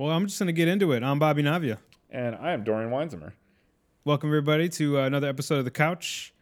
[0.00, 1.02] Well, I'm just going to get into it.
[1.02, 1.76] I'm Bobby Navia.
[2.08, 3.32] And I am Dorian Weinzimmer.
[4.06, 6.32] Welcome, everybody, to uh, another episode of The Couch.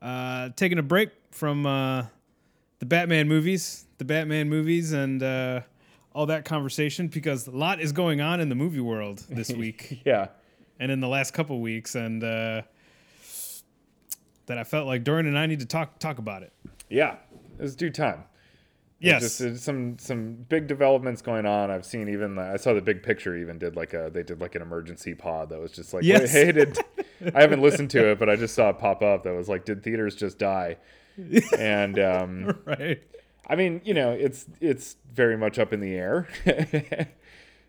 [0.00, 2.04] Uh, taking a break from uh,
[2.78, 5.62] the Batman movies, the Batman movies, and uh,
[6.12, 10.00] all that conversation because a lot is going on in the movie world this week
[10.04, 10.28] yeah.
[10.78, 12.62] and in the last couple weeks, and uh,
[14.46, 16.52] that I felt like Dorian and I need to talk talk about it.
[16.88, 17.16] Yeah.
[17.58, 18.22] It's due time.
[19.00, 19.22] Yes.
[19.22, 21.70] Just uh, some some big developments going on.
[21.70, 24.40] I've seen even the, I saw the big picture even did like a they did
[24.40, 26.32] like an emergency pod that was just like Yes.
[26.32, 26.78] hey did
[27.34, 29.64] I haven't listened to it but I just saw it pop up that was like
[29.64, 30.78] did theaters just die?
[31.56, 33.00] And um right.
[33.48, 36.26] I mean, you know, it's it's very much up in the air.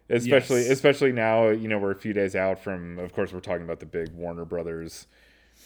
[0.10, 0.70] especially Yes.
[0.72, 3.80] especially now, you know, we're a few days out from of course we're talking about
[3.80, 5.08] the big Warner Brothers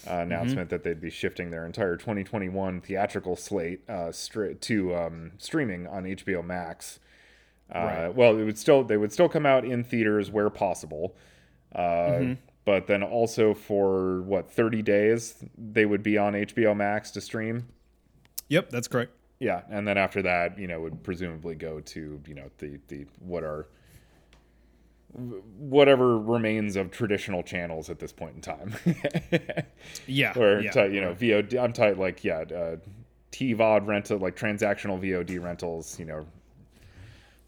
[0.09, 5.31] uh, announcement that they'd be shifting their entire 2021 theatrical slate uh, straight to um,
[5.37, 6.99] streaming on HBO Max.
[7.73, 8.15] Uh, Right.
[8.15, 11.15] Well, it would still they would still come out in theaters where possible,
[11.73, 17.21] uh, but then also for what 30 days they would be on HBO Max to
[17.21, 17.67] stream.
[18.49, 19.13] Yep, that's correct.
[19.39, 23.05] Yeah, and then after that, you know, would presumably go to you know the the
[23.19, 23.67] what are
[25.13, 28.75] whatever remains of traditional channels at this point in time.
[30.07, 30.33] Yeah.
[30.37, 30.71] or yeah.
[30.71, 31.61] ti- you know VOD.
[31.61, 32.77] I'm tight like yeah, uh,
[33.31, 35.99] TVOD rental like transactional VOD rentals.
[35.99, 36.25] You know,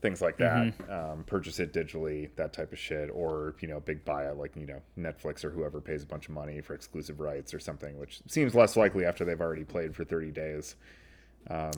[0.01, 0.67] things like that.
[0.67, 0.91] Mm-hmm.
[0.91, 4.67] Um, purchase it digitally, that type of shit, or you know, big buyout like you
[4.67, 8.21] know Netflix or whoever pays a bunch of money for exclusive rights or something, which
[8.27, 10.75] seems less likely after they've already played for 30 days.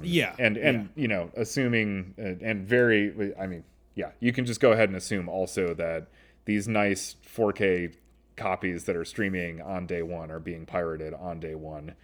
[0.01, 0.35] yeah.
[0.39, 3.63] And and you know, assuming uh, and very, I mean,
[3.97, 6.07] yeah, you can just go ahead and assume also that
[6.45, 7.95] these nice 4K
[8.35, 11.95] copies that are streaming on day one are being pirated on day one.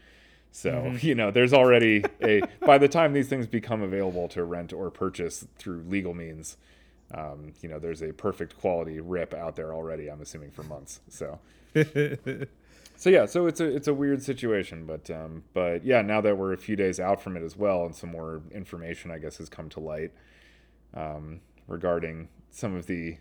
[0.52, 0.98] So Mm-hmm.
[1.08, 2.42] you know, there's already a.
[2.66, 6.58] by the time these things become available to rent or purchase through legal means,
[7.14, 10.10] um, you know, there's a perfect quality rip out there already.
[10.10, 11.00] I'm assuming for months.
[11.10, 11.40] So.
[12.96, 16.38] So yeah, so it's a it's a weird situation, but um, but yeah, now that
[16.38, 19.40] we're a few days out from it as well, and some more information, I guess,
[19.40, 20.12] has come to light
[20.94, 23.18] um, regarding some of the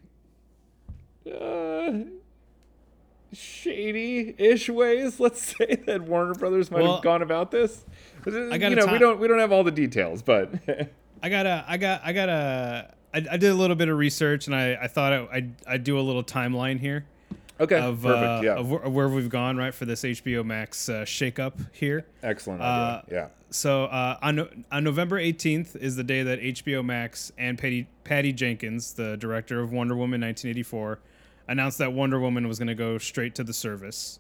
[1.30, 1.92] uh,
[3.32, 7.84] shady-ish ways, let's say, that Warner Brothers might Well, have gone about this.
[8.26, 10.52] I you gotta know, we don't we don't have all the details, but
[11.22, 12.94] I gotta, I got, I gotta.
[13.14, 15.84] I, I did a little bit of research, and I, I thought I, I'd, I'd
[15.84, 17.04] do a little timeline here
[17.62, 20.44] okay, of, perfect, uh, yeah, of, where, of where we've gone, right, for this HBO
[20.44, 22.06] Max uh, shakeup here.
[22.22, 23.28] excellent uh, idea, yeah.
[23.50, 27.86] So uh, on No- on November 18th is the day that HBO Max and Patty
[28.04, 30.98] Patty Jenkins, the director of Wonder Woman 1984,
[31.48, 34.18] announced that Wonder Woman was going to go straight to the service,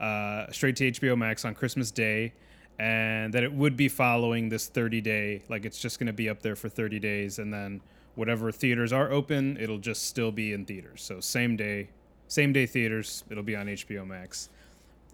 [0.00, 2.32] uh, straight to HBO Max on Christmas Day,
[2.78, 6.28] and that it would be following this 30 day, like it's just going to be
[6.28, 7.80] up there for 30 days, and then
[8.14, 11.02] whatever theaters are open, it'll just still be in theaters.
[11.02, 11.88] So same day,
[12.28, 14.50] same day theaters, it'll be on HBO Max.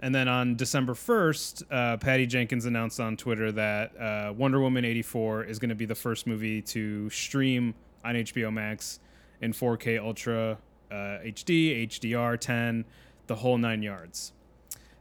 [0.00, 4.84] And then on December 1st, uh, Patty Jenkins announced on Twitter that uh, Wonder Woman
[4.84, 8.98] 84 is going to be the first movie to stream on HBO Max
[9.40, 10.58] in 4K Ultra
[10.90, 12.84] uh, HD, HDR 10,
[13.28, 14.32] the whole nine yards.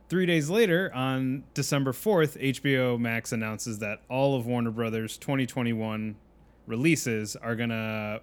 [0.09, 6.15] Three days later, on December 4th, HBO Max announces that all of Warner Brothers 2021
[6.67, 8.21] releases are gonna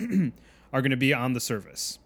[0.72, 1.98] are gonna be on the service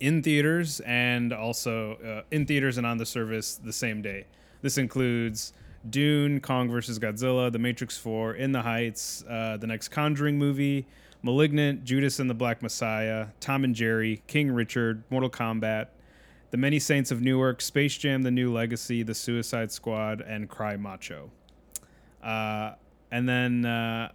[0.00, 4.26] in theaters and also uh, in theaters and on the service the same day.
[4.60, 5.52] This includes
[5.88, 6.98] Dune, Kong vs.
[6.98, 10.86] Godzilla, The Matrix 4, In the Heights, uh, the next Conjuring movie,
[11.22, 15.88] Malignant, Judas and the Black Messiah, Tom and Jerry, King Richard, Mortal Kombat,
[16.50, 20.76] The Many Saints of Newark, Space Jam: The New Legacy, The Suicide Squad, and Cry
[20.76, 21.30] Macho.
[22.22, 22.72] Uh,
[23.10, 24.10] and then uh,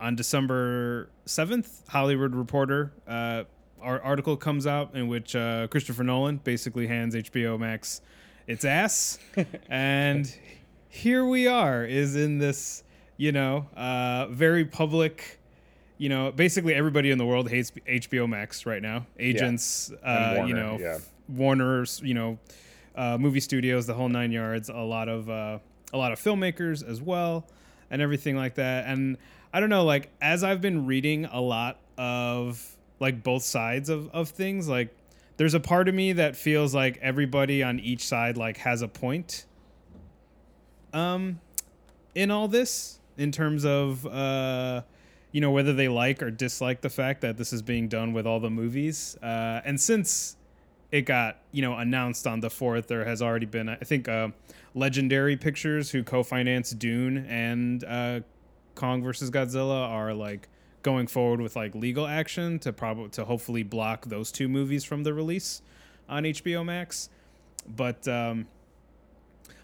[0.00, 3.44] on December 7th, Hollywood Reporter, uh,
[3.80, 8.00] our article comes out in which uh, Christopher Nolan basically hands HBO Max
[8.46, 9.18] its ass.
[9.68, 10.32] and
[10.88, 12.82] here we are, is in this,
[13.16, 15.40] you know, uh, very public.
[15.98, 19.06] You know, basically everybody in the world hates HBO Max right now.
[19.18, 20.98] Agents, uh, you know, yeah.
[21.28, 22.38] Warner's, you know,
[22.94, 24.68] uh, movie studios, the whole nine yards.
[24.68, 25.58] A lot of uh,
[25.92, 27.46] a lot of filmmakers as well,
[27.90, 28.86] and everything like that.
[28.86, 29.16] And
[29.52, 34.08] I don't know, like as I've been reading a lot of like both sides of
[34.10, 34.94] of things, like
[35.36, 38.88] there's a part of me that feels like everybody on each side like has a
[38.88, 39.44] point.
[40.92, 41.40] Um,
[42.14, 44.82] in all this, in terms of uh,
[45.32, 48.26] you know whether they like or dislike the fact that this is being done with
[48.26, 50.36] all the movies, uh, and since
[50.90, 52.88] it got you know announced on the fourth.
[52.88, 54.28] There has already been, I think, uh,
[54.74, 58.20] Legendary Pictures, who co-financed Dune and uh,
[58.74, 60.48] Kong versus Godzilla, are like
[60.86, 65.02] going forward with like legal action to probably to hopefully block those two movies from
[65.02, 65.60] the release
[66.08, 67.10] on HBO Max.
[67.66, 68.46] But um,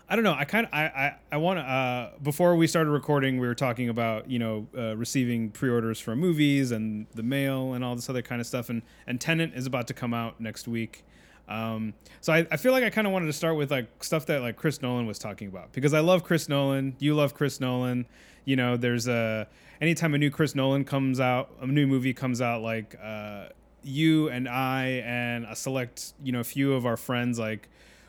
[0.08, 0.34] I don't know.
[0.34, 1.62] I kind of I I, I want to.
[1.62, 6.16] Uh, before we started recording, we were talking about you know uh, receiving pre-orders for
[6.16, 8.68] movies and the mail and all this other kind of stuff.
[8.68, 11.04] And and Tenet is about to come out next week.
[11.48, 14.26] Um, so I, I feel like I kind of wanted to start with like stuff
[14.26, 16.96] that like Chris Nolan was talking about because I love Chris Nolan.
[16.98, 18.06] You love Chris Nolan.
[18.44, 19.46] You know, there's a
[19.80, 23.46] anytime a new Chris Nolan comes out, a new movie comes out, like uh,
[23.82, 27.68] you and I and a select you know few of our friends like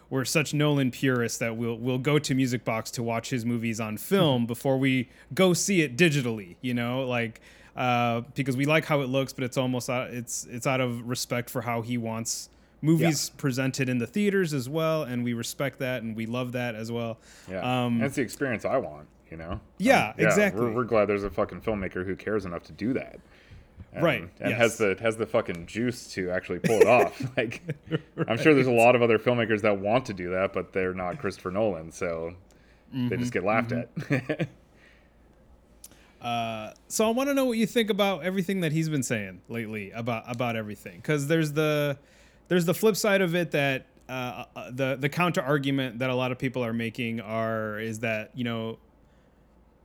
[0.09, 3.79] we're such Nolan purists that we'll we'll go to Music Box to watch his movies
[3.79, 6.55] on film before we go see it digitally.
[6.61, 7.41] You know, like
[7.75, 11.07] uh, because we like how it looks, but it's almost uh, it's it's out of
[11.07, 12.49] respect for how he wants
[12.83, 13.39] movies yeah.
[13.39, 16.91] presented in the theaters as well, and we respect that and we love that as
[16.91, 17.17] well.
[17.49, 19.07] Yeah, um, that's the experience I want.
[19.31, 19.59] You know.
[19.79, 20.61] Yeah, um, yeah exactly.
[20.61, 23.19] We're, we're glad there's a fucking filmmaker who cares enough to do that
[23.93, 24.57] and, right and yes.
[24.57, 28.29] has the has the fucking juice to actually pull it off like right.
[28.29, 30.93] i'm sure there's a lot of other filmmakers that want to do that but they're
[30.93, 32.33] not christopher nolan so
[32.93, 33.39] mm-hmm, they just mm-hmm.
[33.39, 34.31] get laughed mm-hmm.
[34.31, 34.49] at
[36.23, 39.41] uh, so I want to know what you think about everything that he's been saying
[39.49, 41.97] lately about about everything, because there's the
[42.47, 46.15] there's the flip side of it that uh, uh, the the counter argument that a
[46.15, 48.77] lot of people are making are is that you know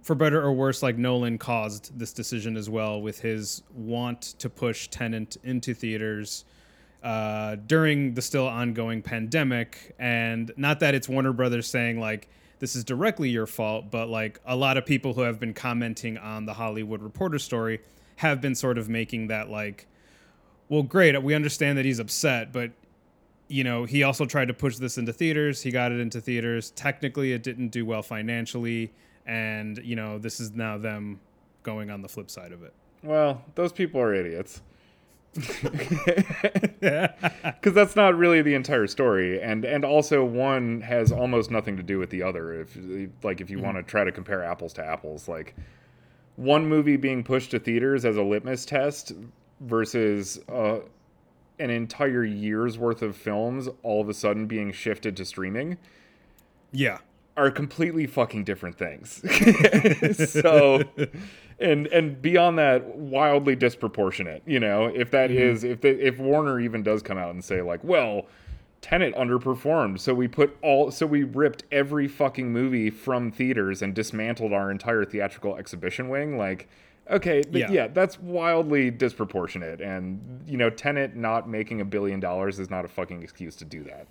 [0.03, 4.49] for better or worse, like Nolan caused this decision as well with his want to
[4.49, 6.47] push Tenet into theaters
[7.03, 9.95] uh, during the still ongoing pandemic.
[9.99, 12.29] And not that it's Warner Brothers saying like
[12.59, 16.17] this is directly your fault, but like a lot of people who have been commenting
[16.17, 17.81] on the Hollywood Reporter story
[18.17, 19.87] have been sort of making that like,
[20.69, 22.71] well, great, we understand that he's upset, but
[23.49, 25.63] you know, he also tried to push this into theaters.
[25.63, 26.71] He got it into theaters.
[26.73, 28.93] Technically, it didn't do well financially
[29.29, 31.21] and you know this is now them
[31.63, 32.73] going on the flip side of it.
[33.05, 34.63] Well, those people are idiots.
[36.81, 41.83] Because that's not really the entire story, and and also one has almost nothing to
[41.83, 42.61] do with the other.
[42.61, 42.79] If
[43.23, 43.67] like if you mm-hmm.
[43.67, 45.55] want to try to compare apples to apples, like
[46.37, 49.13] one movie being pushed to theaters as a litmus test
[49.61, 50.81] versus uh,
[51.59, 55.79] an entire year's worth of films all of a sudden being shifted to streaming.
[56.73, 56.99] Yeah,
[57.37, 59.23] are completely fucking different things.
[60.31, 60.83] so
[61.59, 65.43] and and beyond that wildly disproportionate, you know, if that mm-hmm.
[65.43, 68.27] is if the, if Warner even does come out and say like, well,
[68.81, 73.95] Tenet underperformed, so we put all so we ripped every fucking movie from theaters and
[73.95, 76.69] dismantled our entire theatrical exhibition wing like
[77.11, 77.71] okay yeah.
[77.71, 82.85] yeah that's wildly disproportionate and you know Tenet not making a billion dollars is not
[82.85, 84.07] a fucking excuse to do that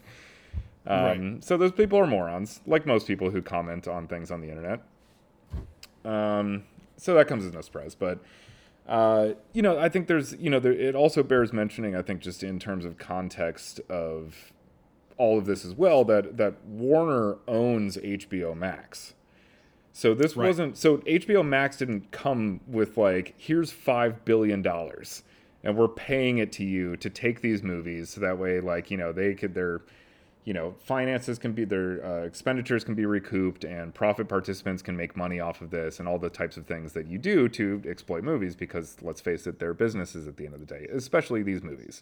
[0.88, 1.44] um, right.
[1.44, 4.82] So those people are morons, like most people who comment on things on the internet.
[6.06, 6.64] Um,
[6.96, 7.94] so that comes as no surprise.
[7.94, 8.20] But
[8.88, 11.96] uh, you know, I think there's you know there, it also bears mentioning.
[11.96, 14.54] I think just in terms of context of
[15.18, 19.14] all of this as well that that Warner owns HBO Max.
[19.98, 20.46] So this right.
[20.46, 25.24] wasn't so HBO Max didn't come with like here's 5 billion dollars
[25.64, 28.98] and we're paying it to you to take these movies so that way like you
[28.98, 29.82] know they could they're
[30.48, 34.96] you know, finances can be their uh, expenditures can be recouped, and profit participants can
[34.96, 37.82] make money off of this, and all the types of things that you do to
[37.86, 38.56] exploit movies.
[38.56, 42.02] Because let's face it, they're businesses at the end of the day, especially these movies.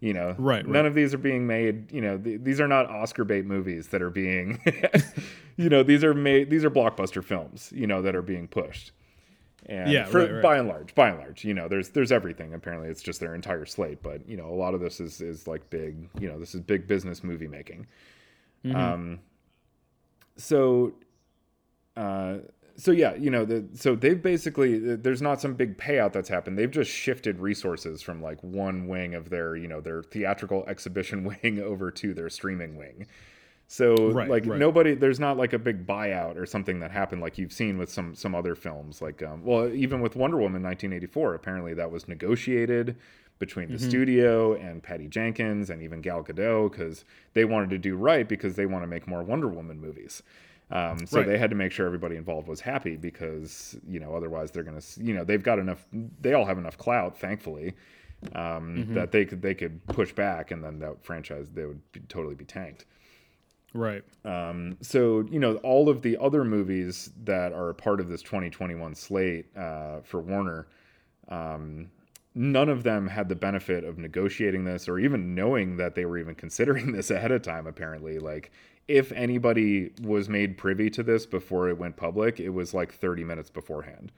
[0.00, 0.66] You know, right?
[0.66, 0.84] None right.
[0.84, 1.90] of these are being made.
[1.90, 4.60] You know, th- these are not Oscar bait movies that are being.
[5.56, 6.50] you know, these are made.
[6.50, 7.72] These are blockbuster films.
[7.74, 8.92] You know, that are being pushed.
[9.66, 10.42] And yeah, for, right, right.
[10.42, 12.54] by and large, by and large, you know, there's there's everything.
[12.54, 14.02] Apparently, it's just their entire slate.
[14.02, 16.08] But you know, a lot of this is is like big.
[16.20, 17.86] You know, this is big business movie making.
[18.64, 18.76] Mm-hmm.
[18.76, 19.20] Um.
[20.36, 20.94] So,
[21.96, 22.36] uh,
[22.78, 26.56] so yeah, you know, the, so they've basically there's not some big payout that's happened.
[26.56, 31.24] They've just shifted resources from like one wing of their you know their theatrical exhibition
[31.42, 33.08] wing over to their streaming wing.
[33.70, 34.58] So right, like right.
[34.58, 37.92] nobody, there's not like a big buyout or something that happened like you've seen with
[37.92, 39.02] some some other films.
[39.02, 42.96] Like um, well, even with Wonder Woman 1984, apparently that was negotiated
[43.38, 43.88] between the mm-hmm.
[43.88, 48.56] studio and Patty Jenkins and even Gal Gadot because they wanted to do right because
[48.56, 50.22] they want to make more Wonder Woman movies.
[50.70, 51.26] Um, so right.
[51.26, 54.82] they had to make sure everybody involved was happy because you know otherwise they're gonna
[54.96, 55.86] you know they've got enough
[56.20, 57.74] they all have enough clout thankfully
[58.34, 58.94] um, mm-hmm.
[58.94, 62.34] that they could they could push back and then that franchise they would be, totally
[62.34, 62.84] be tanked.
[63.74, 64.02] Right.
[64.24, 68.22] Um, so you know all of the other movies that are a part of this
[68.22, 70.66] 2021 slate uh, for Warner,
[71.28, 71.90] um,
[72.34, 76.18] none of them had the benefit of negotiating this or even knowing that they were
[76.18, 77.66] even considering this ahead of time.
[77.66, 78.50] Apparently, like
[78.86, 83.22] if anybody was made privy to this before it went public, it was like 30
[83.22, 84.12] minutes beforehand.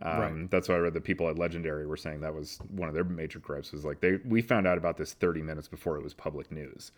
[0.00, 0.50] Um, Right.
[0.50, 3.04] That's why I read the people at Legendary were saying that was one of their
[3.04, 6.14] major gripes was like they we found out about this 30 minutes before it was
[6.14, 6.92] public news.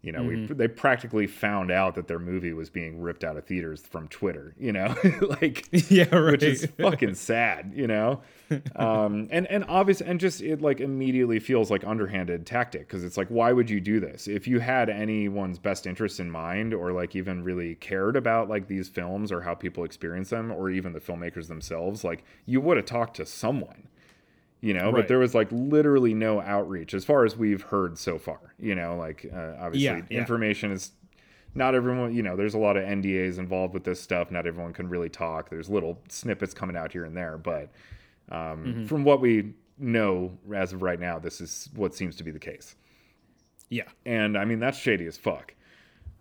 [0.00, 3.46] You know, we they practically found out that their movie was being ripped out of
[3.46, 4.54] theaters from Twitter.
[4.56, 4.94] You know,
[5.40, 6.32] like yeah, right.
[6.32, 8.20] which is fucking sad, you know.
[8.76, 13.16] Um, and and obvious and just it like immediately feels like underhanded tactic because it's
[13.16, 16.92] like why would you do this if you had anyone's best interest in mind or
[16.92, 20.92] like even really cared about like these films or how people experience them or even
[20.92, 23.88] the filmmakers themselves like you would have talked to someone
[24.60, 28.18] you know but there was like literally no outreach as far as we've heard so
[28.18, 30.18] far you know like uh, obviously Yeah, yeah.
[30.18, 30.90] information is
[31.54, 34.72] not everyone you know there's a lot of ndas involved with this stuff not everyone
[34.72, 37.70] can really talk there's little snippets coming out here and there but
[38.30, 38.86] um, Mm-hmm.
[38.86, 42.38] from what we know as of right now this is what seems to be the
[42.40, 42.74] case
[43.70, 43.84] yeah.
[44.06, 45.54] and I mean that's shady as fuck.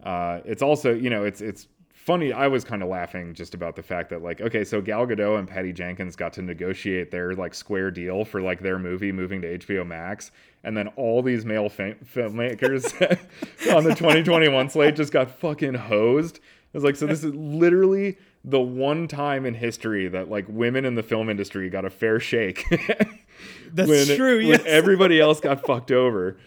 [0.04, 1.68] Uh, it's also you know it's it's
[2.08, 2.34] funny.
[2.34, 5.38] I was kind of laughing just about the fact that like okay, so Gal Gadot
[5.38, 9.42] and Patty Jenkins got to negotiate their like square deal for like their movie moving
[9.42, 10.32] to HBO Max,
[10.64, 12.86] and then all these male fa- filmmakers
[13.76, 16.40] on the 2021 slate just got fucking hosed.
[16.74, 20.86] I was like, so this is literally the one time in history that like women
[20.86, 22.64] in the film industry got a fair shake.
[23.74, 24.38] That's when, true.
[24.38, 24.64] when Yes.
[24.66, 26.38] everybody else got fucked over.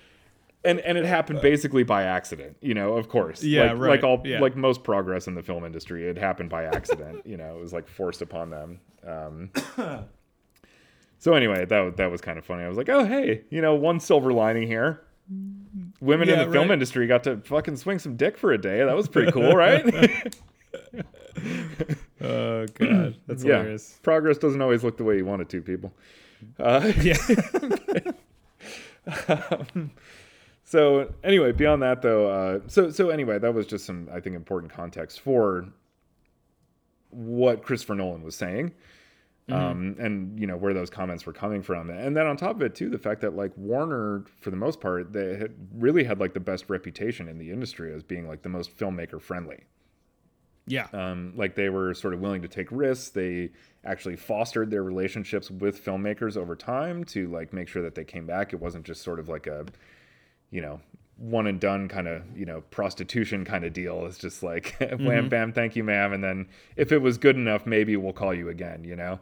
[0.64, 3.42] And and it happened basically by accident, you know, of course.
[3.42, 4.40] Yeah, like, right, Like all yeah.
[4.40, 7.72] like most progress in the film industry, it happened by accident, you know, it was
[7.72, 8.80] like forced upon them.
[9.06, 9.50] Um
[11.18, 12.64] So anyway, that that was kind of funny.
[12.64, 15.02] I was like, "Oh, hey, you know, one silver lining here.
[16.00, 18.82] Women Yeah, in the film industry got to fucking swing some dick for a day.
[18.82, 19.84] That was pretty cool, right?"
[22.22, 23.58] oh god, that's yeah.
[23.58, 23.98] hilarious.
[24.02, 25.92] Progress doesn't always look the way you want it to, people.
[26.58, 27.16] Uh, Yeah.
[30.70, 34.36] So anyway, beyond that though, uh, so so anyway, that was just some I think
[34.36, 35.66] important context for
[37.10, 38.72] what Christopher Nolan was saying,
[39.50, 42.62] um, and you know where those comments were coming from, and then on top of
[42.62, 46.20] it too, the fact that like Warner, for the most part, they had really had
[46.20, 49.64] like the best reputation in the industry as being like the most filmmaker friendly.
[50.66, 50.86] yeah.
[50.92, 53.10] Um, like they were sort of willing to take risks.
[53.10, 53.50] They
[53.84, 58.24] actually fostered their relationships with filmmakers over time to like make sure that they came
[58.26, 58.52] back.
[58.52, 59.66] It wasn't just sort of like a,
[60.50, 60.80] you know,
[61.16, 64.06] one and done kind of you know prostitution kind of deal.
[64.06, 67.66] It's just like wham bam, thank you, ma'am, and then if it was good enough,
[67.66, 68.84] maybe we'll call you again.
[68.84, 69.20] You know.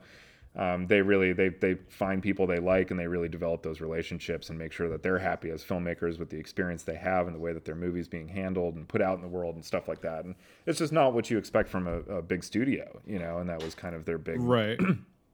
[0.56, 4.50] Um, they really they they find people they like and they really develop those relationships
[4.50, 7.38] and make sure that they're happy as filmmakers with the experience they have and the
[7.38, 10.00] way that their movies being handled and put out in the world and stuff like
[10.00, 10.24] that.
[10.24, 10.34] And
[10.66, 13.38] it's just not what you expect from a, a big studio, you know.
[13.38, 14.80] And that was kind of their big right.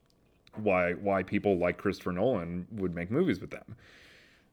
[0.57, 3.77] why why people like Christopher Nolan would make movies with them.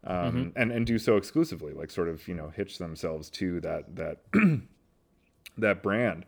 [0.04, 0.50] Um, Mm-hmm.
[0.56, 4.18] and and do so exclusively, like sort of you know hitch themselves to that that
[5.58, 6.26] that brand,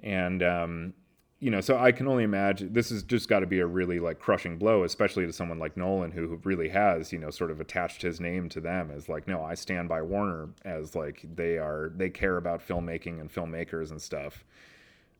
[0.00, 0.94] and um,
[1.38, 4.00] you know so I can only imagine this has just got to be a really
[4.00, 7.50] like crushing blow, especially to someone like Nolan who, who really has you know sort
[7.50, 11.24] of attached his name to them as like no I stand by Warner as like
[11.34, 14.44] they are they care about filmmaking and filmmakers and stuff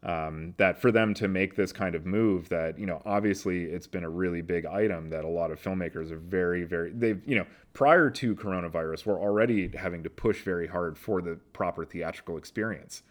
[0.03, 3.87] um, that for them to make this kind of move that you know obviously it's
[3.87, 7.37] been a really big item that a lot of filmmakers are very very they've you
[7.37, 12.37] know prior to coronavirus we're already having to push very hard for the proper theatrical
[12.39, 13.03] experience.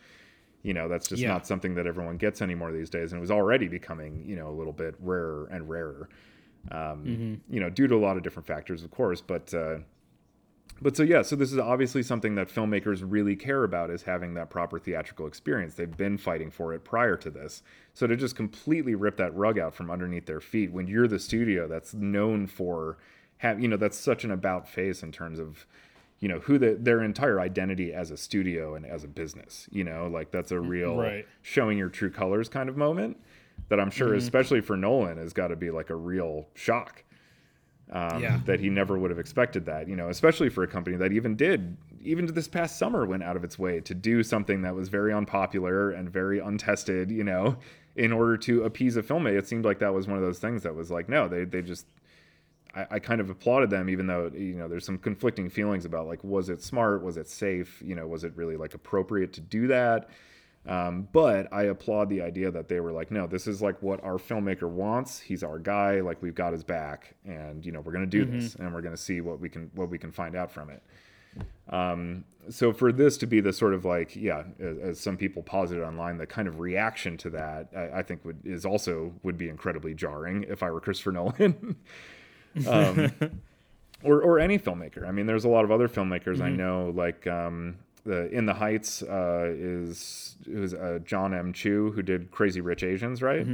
[0.64, 1.30] You know that's just Yeah.
[1.30, 4.50] not something that everyone gets anymore these days and it was already becoming you know
[4.50, 6.10] a little bit rarer and rarer.
[6.72, 9.78] Um, you know due to a lot of different factors of course but uh,
[10.82, 14.34] but so yeah, so this is obviously something that filmmakers really care about is having
[14.36, 15.76] that proper theatrical experience.
[15.76, 17.62] They've been fighting for it prior to this.
[17.94, 21.20] So to just completely rip that rug out from underneath their feet when you're the
[21.20, 22.98] studio that's known for
[23.40, 25.66] have you know that's such an about face in terms of
[26.20, 29.84] you know who the, their entire identity as a studio and as a business you
[29.84, 31.26] know like that's a mm, real Right.
[31.42, 33.18] showing your true colors kind of moment
[33.70, 34.18] that i'm sure mm-hmm.
[34.18, 37.04] especially for nolan has got to be like a real shock
[37.92, 38.40] um, Yeah.
[38.46, 41.36] that he never would have expected that, you know, especially for a company that even
[41.36, 44.76] did, even to this past summer, went out of its way to do something that
[44.76, 47.58] was very unpopular and very untested, you know,
[47.96, 49.38] in order to appease a filmmaker.
[49.40, 51.62] It seemed like that was one of those things that was like, no, they, they
[51.62, 51.88] just,
[52.76, 56.08] I, I kind of applauded them, even though, you know, there's some conflicting feelings about
[56.08, 57.04] like, was it smart?
[57.04, 57.82] Was it safe?
[57.84, 60.10] You know, was it really like appropriate to do that?
[60.70, 64.04] Um, but I applaud the idea that they were like, no, this is like what
[64.04, 65.20] our filmmaker wants.
[65.20, 66.02] He's our guy.
[66.02, 68.96] Like we've got his back, and you know we're gonna do this, and we're gonna
[68.96, 70.84] see what we can what we can find out from it.
[71.70, 75.44] Um, so for this to be the sort of like, yeah, as, as some people
[75.44, 79.38] posited online, the kind of reaction to that, I, I think would is also would
[79.38, 81.78] be incredibly jarring if I were Christopher Nolan.
[82.68, 83.12] um,
[84.04, 85.08] or or any filmmaker.
[85.08, 88.54] I mean, there's a lot of other filmmakers I know, like um, the In the
[88.54, 91.54] Heights uh, is was uh, John M.
[91.54, 93.48] Chu who did Crazy Rich Asians, right?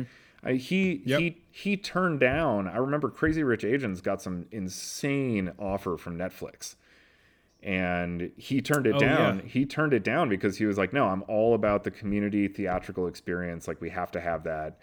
[0.43, 1.19] I, he Yep.
[1.19, 2.67] he he turned down.
[2.67, 6.75] I remember Crazy Rich Asians got some insane offer from Netflix,
[7.63, 9.37] and he turned it Oh, down.
[9.39, 9.45] yeah.
[9.45, 13.07] He turned it down because he was like, "No, I'm all about the community theatrical
[13.07, 13.67] experience.
[13.67, 14.77] Like we have to have that."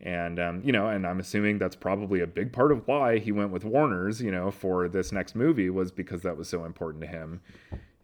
[0.00, 3.30] And um, you know, and I'm assuming that's probably a big part of why he
[3.32, 7.02] went with Warner's, you know, for this next movie was because that was so important
[7.02, 7.40] to him.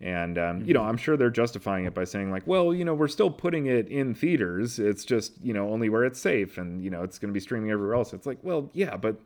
[0.00, 2.94] And um, you know, I'm sure they're justifying it by saying like, well, you know,
[2.94, 4.78] we're still putting it in theaters.
[4.78, 7.40] It's just you know only where it's safe, and you know it's going to be
[7.40, 8.12] streaming everywhere else.
[8.12, 9.20] It's like, well, yeah, but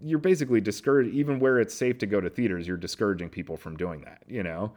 [0.00, 2.68] you're basically discouraged even where it's safe to go to theaters.
[2.68, 4.22] You're discouraging people from doing that.
[4.28, 4.72] You know.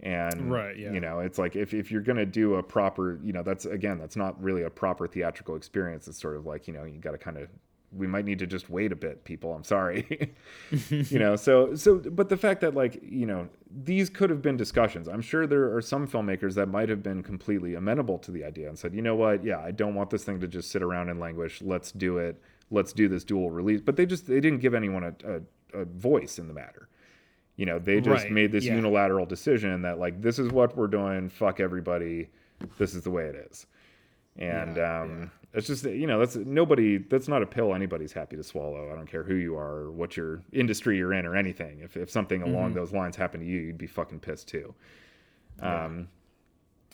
[0.00, 0.92] And Right, yeah.
[0.92, 3.98] you know, it's like if, if you're gonna do a proper, you know, that's again,
[3.98, 6.06] that's not really a proper theatrical experience.
[6.06, 7.48] It's sort of like, you know, you got to kind of
[7.92, 9.54] we might need to just wait a bit people.
[9.54, 10.34] I'm sorry.
[10.90, 14.56] You know so so but the fact that like you know these could have been
[14.56, 15.08] discussions.
[15.08, 18.68] I'm sure there are some filmmakers that might have been completely amenable to the idea
[18.68, 19.44] and said you know what?
[19.44, 22.40] Yeah i don't want this thing to just sit around and languish let's do it.
[22.70, 23.80] Let's do this dual release.
[23.80, 26.88] But they just they didn't give anyone a, a, a voice in the matter.
[27.56, 28.74] You know they just Right, made this yeah.
[28.74, 31.28] unilateral decision that like this is what we're doing.
[31.28, 32.28] Fuck everybody.
[32.78, 33.66] This is the way it is.
[34.36, 38.36] And Yeah, um it's just you know that's nobody that's not a pill anybody's happy
[38.36, 38.92] to swallow.
[38.92, 41.80] I don't care who you are or what your industry you're in or anything.
[41.80, 44.74] If, if something along those lines happened to you you'd be fucking pissed too.
[45.60, 46.08] Um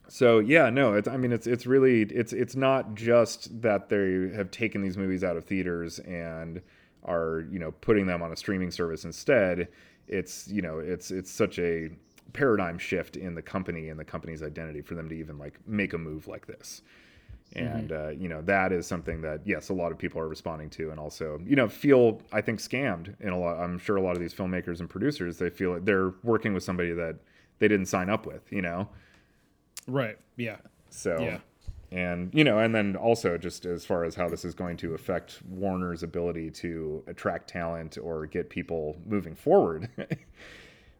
[0.09, 4.29] so yeah no it's i mean it's it's really it's it's not just that they
[4.35, 6.61] have taken these movies out of theaters and
[7.05, 9.69] are you know putting them on a streaming service instead.
[10.09, 11.91] It's you know it's it's such a
[12.33, 15.93] paradigm shift in the company and the company's identity for them to even like make
[15.93, 16.83] a move like this
[17.57, 20.71] and uh, you know that is something that yes a lot of people are responding
[20.71, 24.01] to and also you know feel i think scammed in a lot i'm sure a
[24.03, 27.17] lot of these filmmakers and producers they feel like they're working with somebody that
[27.59, 28.89] they didn't sign up with you know
[29.87, 30.17] Right.
[30.37, 30.57] Yeah.
[30.91, 31.39] so Yeah.
[31.91, 34.95] and you know and then also just as far as how this is going to
[34.95, 39.89] affect warner's ability to attract talent or get people moving forward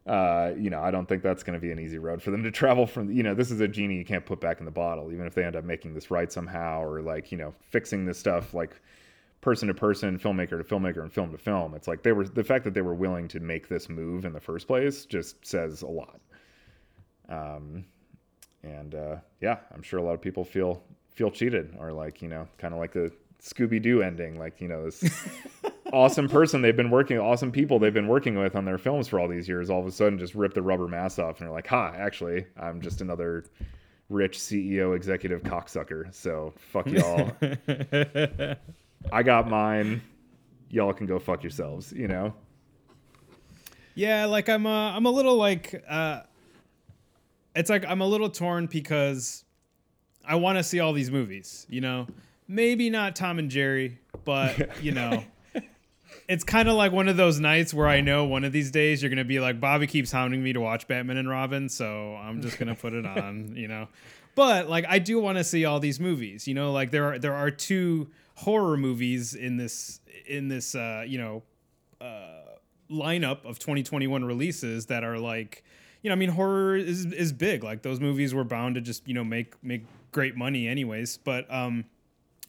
[0.05, 2.43] uh, you know, I don't think that's going to be an easy road for them
[2.43, 3.11] to travel from.
[3.11, 5.33] You know, this is a genie you can't put back in the bottle, even if
[5.33, 8.81] they end up making this right somehow, or like you know, fixing this stuff like
[9.39, 11.73] person to person, filmmaker to filmmaker, and film to film.
[11.73, 14.33] It's like they were the fact that they were willing to make this move in
[14.33, 16.19] the first place just says a lot.
[17.29, 17.85] Um,
[18.61, 22.27] and uh, yeah, I'm sure a lot of people feel feel cheated, or like you
[22.27, 23.09] know, kind of like the
[23.41, 25.03] Scooby Doo ending, like you know this.
[25.93, 29.19] awesome person they've been working awesome people they've been working with on their films for
[29.19, 31.53] all these years all of a sudden just rip the rubber mask off and they're
[31.53, 33.45] like ha actually i'm just another
[34.09, 36.13] rich ceo executive cocksucker.
[36.13, 37.31] So fuck y'all.
[39.11, 40.01] I got mine.
[40.69, 42.33] Y'all can go fuck yourselves you know?
[43.95, 46.21] Yeah, like I'm uh, I'm a little like uh
[47.55, 49.43] it's like I'm a little torn because
[50.25, 52.07] I want to see all these movies, you know.
[52.47, 55.23] Maybe not Tom and Jerry, but you know,
[56.27, 59.01] it's kind of like one of those nights where I know one of these days
[59.01, 62.41] you're gonna be like, Bobby keeps hounding me to watch Batman and Robin, so I'm
[62.41, 63.87] just gonna put it on, you know.
[64.35, 66.71] But like, I do want to see all these movies, you know.
[66.71, 71.43] Like there are there are two horror movies in this in this uh, you know
[72.01, 72.43] uh,
[72.89, 75.63] lineup of 2021 releases that are like
[76.01, 79.07] you know i mean horror is is big like those movies were bound to just
[79.07, 81.85] you know make make great money anyways but um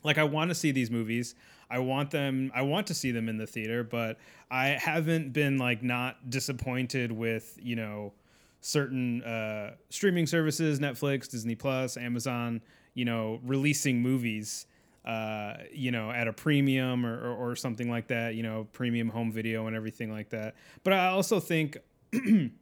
[0.02, 1.34] like i want to see these movies
[1.70, 4.18] i want them i want to see them in the theater but
[4.50, 8.12] i haven't been like not disappointed with you know
[8.60, 12.60] certain uh streaming services netflix disney plus amazon
[12.94, 14.66] you know releasing movies
[15.04, 19.08] uh, you know, at a premium or, or, or something like that, you know, premium
[19.08, 20.54] home video and everything like that.
[20.82, 21.76] But I also think,
[22.12, 22.52] you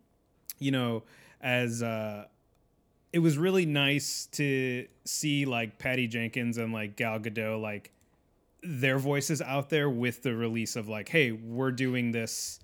[0.58, 1.04] know,
[1.40, 2.24] as uh,
[3.12, 7.92] it was really nice to see like Patty Jenkins and like Gal Gadot, like
[8.62, 12.60] their voices out there with the release of like, hey, we're doing this,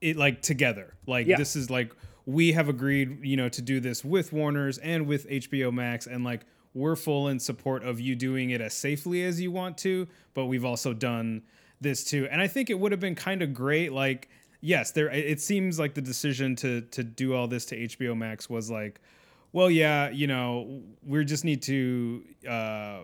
[0.00, 0.94] it like together.
[1.06, 1.36] Like Yeah.
[1.36, 1.92] this is like
[2.26, 6.24] we have agreed, you know, to do this with Warner's and with HBO Max, and
[6.24, 10.06] like we're full in support of you doing it as safely as you want to,
[10.34, 11.42] but we've also done
[11.80, 12.28] this too.
[12.30, 14.28] And I think it would have been kind of great, like.
[14.62, 15.10] Yes, there.
[15.10, 19.00] It seems like the decision to to do all this to HBO Max was like,
[19.52, 23.00] well, yeah, you know, we just need to uh,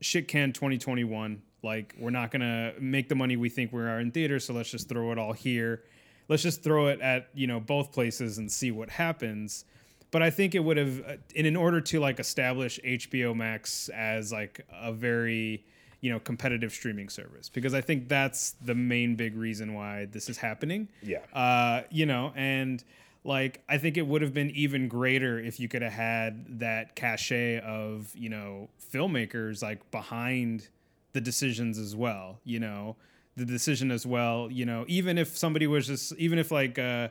[0.00, 1.42] shit can 2021.
[1.62, 4.70] Like, we're not gonna make the money we think we are in theaters, so let's
[4.70, 5.82] just throw it all here.
[6.28, 9.64] Let's just throw it at you know both places and see what happens.
[10.10, 13.88] But I think it would have, uh, in in order to like establish HBO Max
[13.90, 15.64] as like a very
[16.00, 20.28] you know competitive streaming service, because I think that's the main big reason why this
[20.28, 20.88] is happening.
[21.02, 21.18] Yeah.
[21.32, 22.82] Uh, you know, and
[23.24, 26.94] like I think it would have been even greater if you could have had that
[26.94, 30.68] cachet of you know filmmakers like behind
[31.12, 32.40] the decisions as well.
[32.44, 32.96] You know,
[33.36, 34.50] the decision as well.
[34.50, 37.08] You know, even if somebody was just, even if like uh,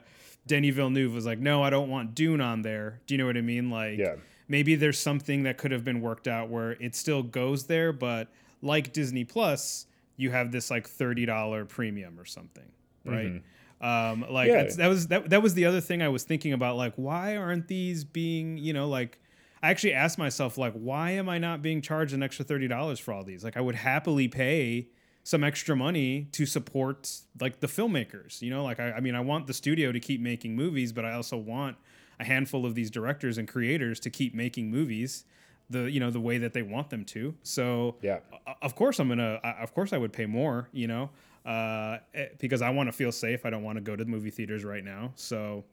[0.47, 3.01] Denis Villeneuve was like, no, I don't want Dune on there.
[3.07, 3.69] Do you know what I mean?
[3.69, 4.15] Like, Yeah.
[4.47, 8.27] maybe there's something that could have been worked out where it still goes there, but
[8.61, 9.85] like Disney Plus,
[10.17, 12.71] you have this like thirty dollar premium or something,
[13.03, 13.41] right?
[13.81, 14.63] Um, like Yeah.
[14.77, 16.77] that was that that was the other thing I was thinking about.
[16.77, 19.19] Like, why aren't these being, you know, like
[19.63, 22.99] I actually asked myself, like, why am I not being charged an extra thirty dollars
[22.99, 23.43] for all these?
[23.43, 24.89] Like, I would happily pay
[25.23, 28.41] some extra money to support like the filmmakers.
[28.41, 31.03] You know, like I, I mean, I want the studio to keep making movies, but
[31.03, 31.77] I also want
[32.19, 35.25] a handful of these directors and creators to keep making movies
[35.69, 37.33] the you know the way that they want them to.
[37.41, 38.19] So Yeah.
[38.61, 40.69] of course I'm gonna of course I would pay more.
[40.71, 41.09] You know,
[41.43, 43.45] uh, eh, because I want to feel safe.
[43.47, 45.11] I don't want to go to the movie theaters right now.
[45.15, 45.65] So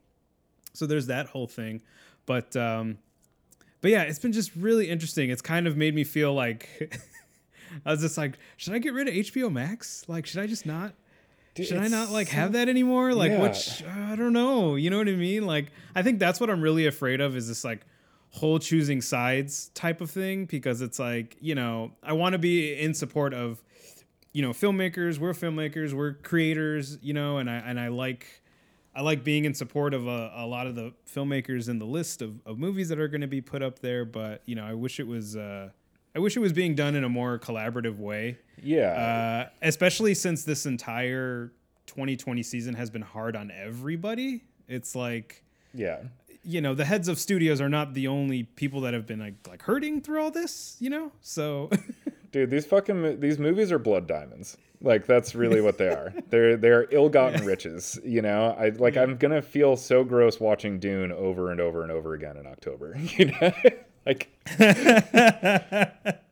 [0.72, 1.82] so there's that whole thing,
[2.24, 2.96] but um,
[3.82, 5.28] but yeah, it's been just really interesting.
[5.28, 6.98] It's kind of made me feel like.
[7.86, 10.04] I was just like, should I get rid of HBO Max?
[10.06, 10.92] Like, should I just not?
[11.54, 13.14] Dude, should I not like so- have that anymore?
[13.14, 13.42] Like, Yeah.
[13.42, 14.74] which I don't know.
[14.76, 15.46] You know what I mean?
[15.46, 17.84] Like, I think that's what I'm really afraid of is this like
[18.30, 22.72] whole choosing sides type of thing because it's like you know I want to be
[22.78, 23.62] in support of
[24.32, 25.18] you know filmmakers.
[25.18, 25.92] We're filmmakers.
[25.92, 26.98] We're creators.
[27.02, 28.26] You know, and I and I like.
[28.94, 32.20] I like being in support of a, a lot of the filmmakers in the list
[32.20, 34.74] of, of movies that are going to be put up there, but you know, I
[34.74, 35.70] wish it was uh,
[36.14, 38.38] I wish it was being done in a more collaborative way.
[38.62, 39.46] Yeah.
[39.46, 41.52] Uh, especially since this entire
[41.87, 44.44] 2020 season has been hard on everybody.
[44.68, 46.00] It's like, yeah.
[46.42, 49.35] you know, the heads of studios are not the only people that have been like
[49.48, 51.12] like hurting through all this, you know?
[51.22, 51.70] So
[52.32, 54.56] Dude, these fucking these movies are blood diamonds.
[54.80, 56.12] Like that's really what they are.
[56.30, 58.00] They're they're ill-gotten riches.
[58.04, 61.92] You know, I like I'm gonna feel so gross watching Dune over and over and
[61.92, 62.96] over again in October.
[62.98, 63.52] You know,
[64.06, 64.28] like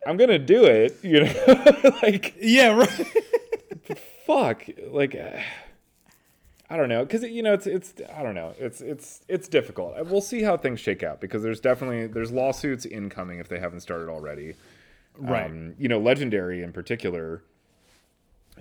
[0.07, 0.97] I'm gonna do it.
[1.03, 3.97] You know, like yeah, right.
[4.27, 4.65] fuck.
[4.89, 5.15] Like
[6.71, 8.55] I don't know, because you know it's it's I don't know.
[8.59, 9.95] It's it's it's difficult.
[10.07, 13.81] We'll see how things shake out because there's definitely there's lawsuits incoming if they haven't
[13.81, 14.55] started already.
[15.21, 15.47] Right.
[15.47, 17.43] Um, you know, Legendary in particular,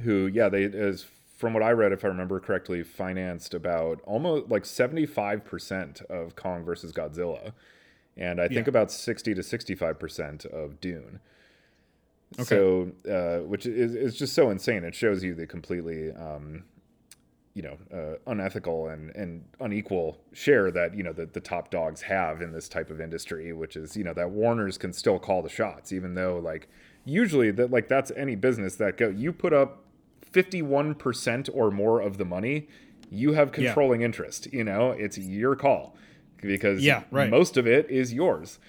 [0.02, 1.06] who yeah they as
[1.38, 6.02] from what I read, if I remember correctly, financed about almost like seventy five percent
[6.10, 7.54] of Kong versus Godzilla,
[8.18, 8.72] and I think Yeah.
[8.72, 11.20] about sixty to sixty five percent of Dune.
[12.38, 12.44] Okay.
[12.44, 14.84] So, uh, which is, is just so insane.
[14.84, 16.64] It shows you the completely, um,
[17.56, 22.02] you know, uh, unethical and, and unequal share that, you know, the, the top dogs
[22.04, 25.42] have in this type of industry, which is, you know, that Warner's can still call
[25.42, 26.70] the shots, even though like
[27.06, 29.84] usually that like that's any business that go, you put up
[30.32, 32.68] 51% or more of the money,
[33.10, 35.96] you have controlling interest, you know, it's your call
[36.42, 37.30] because Yeah, right.
[37.30, 38.60] most of it is yours.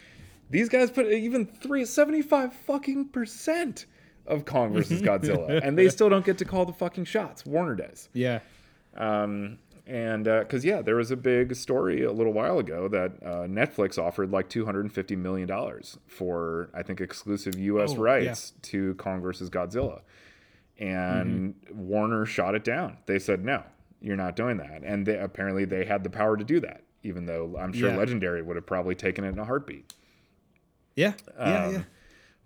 [0.49, 3.87] These guys put even three seventy-five fucking percent
[4.27, 7.47] of Kong versus Godzilla, and they still don't get to call the fucking shots.
[7.47, 8.09] Warner does.
[8.13, 8.41] yeah.
[8.97, 13.47] Um, and because yeah, there was a big story a little while ago that uh,
[13.49, 17.91] Netflix offered like two hundred and fifty million dollars for I think exclusive U.S.
[17.91, 18.01] Oh, yeah.
[18.01, 20.03] rights to Kong versus Godzilla,
[20.79, 22.99] and Warner shot it down.
[23.07, 23.63] They said no,
[24.01, 27.27] you're not doing that, and they, apparently they had the power to do that, even
[27.27, 27.97] though I'm sure Yeah.
[27.97, 29.93] Legendary would have probably taken it in a heartbeat.
[30.95, 31.15] Yeah.
[31.39, 31.65] Yeah.
[31.65, 31.83] Um, yeah.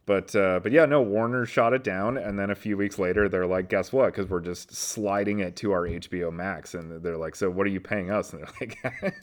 [0.07, 3.29] But uh, but yeah, no, Warner shot it down, and then a few weeks later,
[3.29, 7.17] they're like, "Guess what?" Because we're just sliding it to our HBO Max, and they're
[7.17, 8.69] like, "So what are you paying us?" And they're
[9.03, 9.15] like,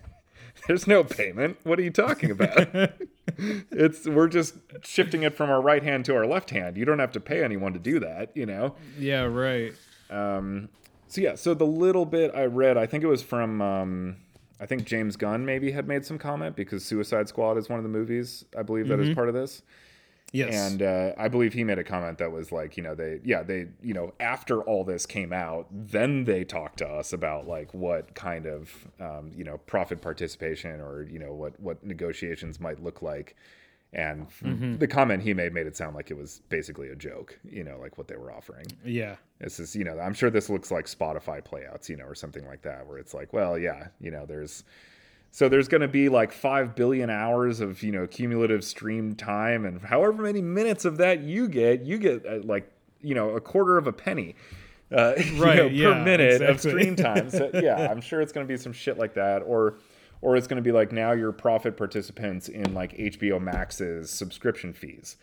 [0.67, 1.57] "There's no payment.
[1.63, 2.67] What are you talking about?
[3.37, 6.77] it's we're just shifting it from our right hand to our left hand.
[6.77, 9.25] You don't have to pay anyone to do that, you know." Yeah.
[9.25, 9.73] Right.
[10.09, 10.69] Um,
[11.07, 14.15] so yeah, so the little bit I read, I think it was from, um,
[14.59, 17.83] I think James Gunn maybe had made some comment because Suicide Squad is one of
[17.83, 19.61] the movies I believe that is part of this.
[20.31, 20.53] Yes.
[20.55, 23.43] And uh, I believe he made a comment that was like, you know, they, yeah,
[23.43, 27.73] they, you know, after all this came out, then they talked to us about like
[27.73, 32.81] what kind of, um, you know, profit participation or you know what what negotiations might
[32.81, 33.35] look like.
[33.93, 34.27] And
[34.79, 37.77] the comment he made made it sound like it was basically a joke, you know,
[37.77, 38.65] like what they were offering.
[38.85, 39.17] yeah.
[39.41, 42.45] This is, you know, I'm sure this looks like Spotify playouts, you know, or something
[42.45, 44.63] like that, where it's like, well, yeah, you know, there's
[45.31, 49.65] so there's going to be like 5 billion hours of, you know, cumulative stream time
[49.65, 52.69] and however many minutes of that you get, you get uh, like,
[53.01, 54.35] you know, a quarter of a penny.
[54.91, 57.29] Uh, you Right, know, yeah, per minute of stream time.
[57.29, 59.75] So, yeah, I'm sure it's going to be some shit like that, or,
[60.21, 64.73] or it's going to be like now you're profit participants in like HBO Max's subscription
[64.73, 65.15] fees,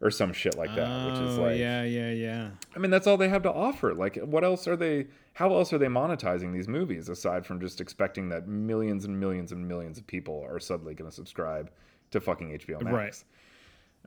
[0.00, 1.82] or some shit like that, which is Oh, like, yeah.
[1.84, 2.10] Yeah.
[2.10, 2.50] Yeah.
[2.74, 3.94] I mean, that's all they have to offer.
[3.94, 5.06] Like, what else are they?
[5.34, 9.52] How else are they monetizing these movies aside from just expecting that millions and millions
[9.52, 11.70] and millions of people are suddenly going to subscribe
[12.10, 12.94] to fucking HBO Max?
[12.94, 13.24] Right.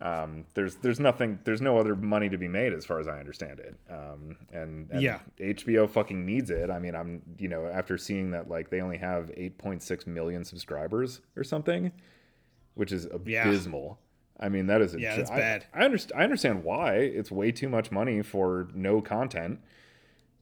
[0.02, 3.20] Um, there's there's nothing there's no other money to be made as far as I
[3.20, 3.76] understand it.
[3.90, 5.20] Um, and, and Yeah.
[5.40, 6.72] HBO fucking needs it.
[6.72, 11.22] I mean, I'm you know after seeing that like they only have 8.6 million subscribers
[11.38, 11.92] or something,
[12.74, 13.44] which is Yeah.
[14.40, 15.66] I mean, that is a Yeah, that's I- bad.
[15.74, 16.20] I, understand.
[16.20, 19.60] I understand why it's way too much money for no content.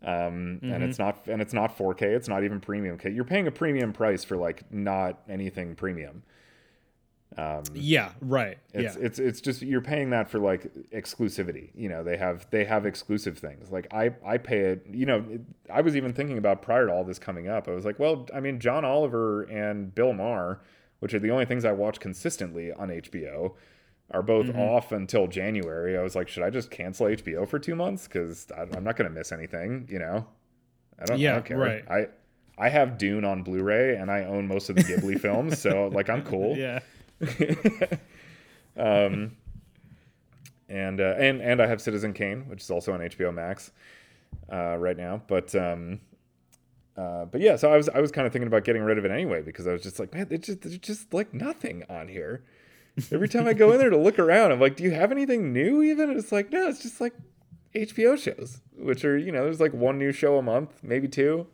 [0.03, 1.03] Um, and it's Mm-hmm.
[1.03, 2.01] not and it's not 4K.
[2.01, 2.97] It's not even premium.
[2.97, 3.11] K.
[3.11, 6.23] You're paying a premium price for like not anything premium.
[7.73, 8.57] Yeah, right.
[8.73, 9.05] It's yeah.
[9.05, 11.69] it's it's just you're paying that for like exclusivity.
[11.75, 13.71] You know, they have they have exclusive things.
[13.71, 14.85] Like I I pay it.
[14.91, 17.67] You know, it, I was even thinking about prior to all this coming up.
[17.67, 20.59] I was like, well, I mean, John Oliver and Bill Maher,
[20.99, 23.53] which are the only things I watch consistently on HBO,
[24.13, 24.59] are both Mm-hmm.
[24.59, 25.97] off until January.
[25.97, 29.09] I was like, should I just cancel HBO for two months because I'm not going
[29.09, 29.87] to miss anything.
[29.89, 30.27] You know,
[30.99, 31.19] I don't.
[31.19, 31.57] I don't care.
[31.57, 31.83] right.
[31.89, 32.07] I
[32.57, 36.09] I have Dune on Blu-ray and I own most of the Ghibli films, so like
[36.09, 36.79] I'm cool yeah.
[38.77, 39.35] um,
[40.69, 43.71] and uh, and and I have Citizen Kane, which is also on HBO Max
[44.51, 45.21] uh, right now.
[45.27, 45.99] But um,
[46.97, 49.05] uh, but yeah, so I was I was kind of thinking about getting rid of
[49.05, 52.07] it anyway because I was just like, man, it's just there's just like nothing on
[52.07, 52.43] here.
[53.11, 55.53] Every time I go in there to look around, I'm like, do you have anything
[55.53, 55.81] new?
[55.81, 57.13] Even and it's like, no, it's just like
[57.73, 61.47] HBO shows, which are you know, there's like one new show a month, maybe two.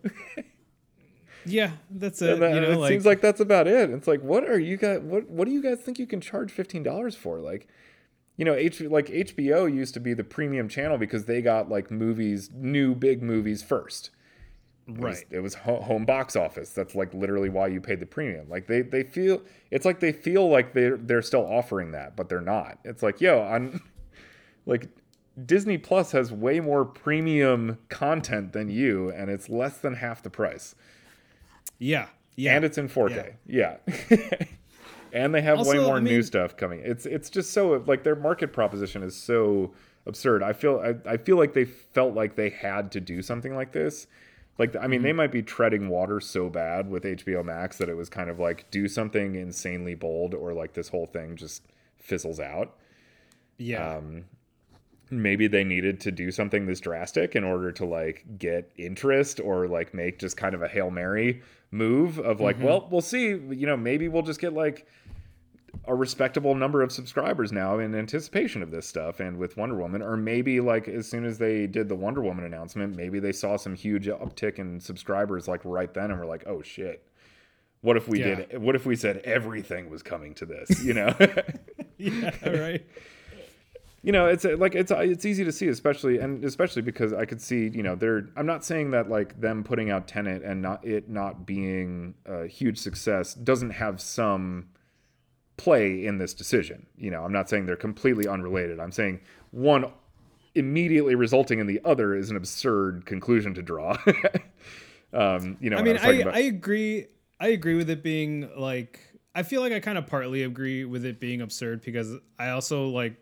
[1.45, 2.39] Yeah, that's it.
[2.39, 3.89] That- you know, it like, seems like that's about it.
[3.89, 4.99] It's like, what are you guys?
[4.99, 7.39] What what do you guys think you can charge fifteen dollars for?
[7.39, 7.67] Like,
[8.35, 11.89] you know, H like HBO used to be the premium channel because they got like
[11.89, 14.09] movies, new big movies first.
[14.87, 15.25] It was- right.
[15.31, 16.69] it was home box office.
[16.71, 18.49] That's like literally why you paid the premium.
[18.49, 22.29] Like they they feel it's like they feel like they're they're still offering that, but
[22.29, 22.79] they're not.
[22.85, 23.81] It's like yo, on
[24.65, 24.87] like
[25.45, 30.29] Disney Plus has way more premium content than you, and it's less than half the
[30.31, 30.73] price
[31.79, 32.07] Yeah.
[32.35, 32.55] Yeah.
[32.55, 33.33] and it's in 4K.
[33.45, 33.77] Yeah.
[35.13, 36.81] and they have way more I new stuff coming.
[36.83, 39.73] It's it's just so like their market proposition is so
[40.05, 40.43] absurd.
[40.43, 43.71] I feel I, I feel like they felt like they had to do something like
[43.71, 44.07] this.
[44.57, 45.17] Like I mean, they Mm-hmm.
[45.17, 48.69] might be treading water so bad with HBO Max that it was kind of like
[48.71, 51.63] do something insanely bold or like this whole thing just
[51.97, 52.75] fizzles out
[53.57, 53.97] yeah.
[53.97, 54.25] um,
[55.09, 59.67] maybe they needed to do something this drastic in order to like get interest or
[59.67, 61.41] like make just kind of a hail mary
[61.71, 64.87] move of like well we'll see you know maybe we'll just get like
[65.85, 70.01] a respectable number of subscribers now in anticipation of this stuff and with Wonder Woman
[70.01, 73.55] or maybe like as soon as they did the Wonder Woman announcement maybe they saw
[73.57, 77.03] some huge uptick in subscribers like right then and were like oh shit
[77.81, 78.35] what if we Yeah.
[78.35, 81.15] did what if we said everything was coming to this you know
[81.97, 82.49] yeah.
[82.49, 82.85] Right.
[84.03, 87.41] you know it's like it's it's easy to see especially and especially because i could
[87.41, 90.85] see you know they're i'm not saying that like them putting out Tenet and not
[90.85, 94.67] it not being a huge success doesn't have some
[95.57, 99.19] play in this decision you know i'm not saying they're completely unrelated i'm saying
[99.51, 99.91] one
[100.55, 103.97] immediately resulting in the other is an absurd conclusion to draw
[105.13, 107.07] um you know I mean, talking I, about- I agree.
[107.39, 108.99] I agree with it being like.
[109.35, 112.87] I feel like I kind of partly agree with it being absurd because I also
[112.87, 113.15] like.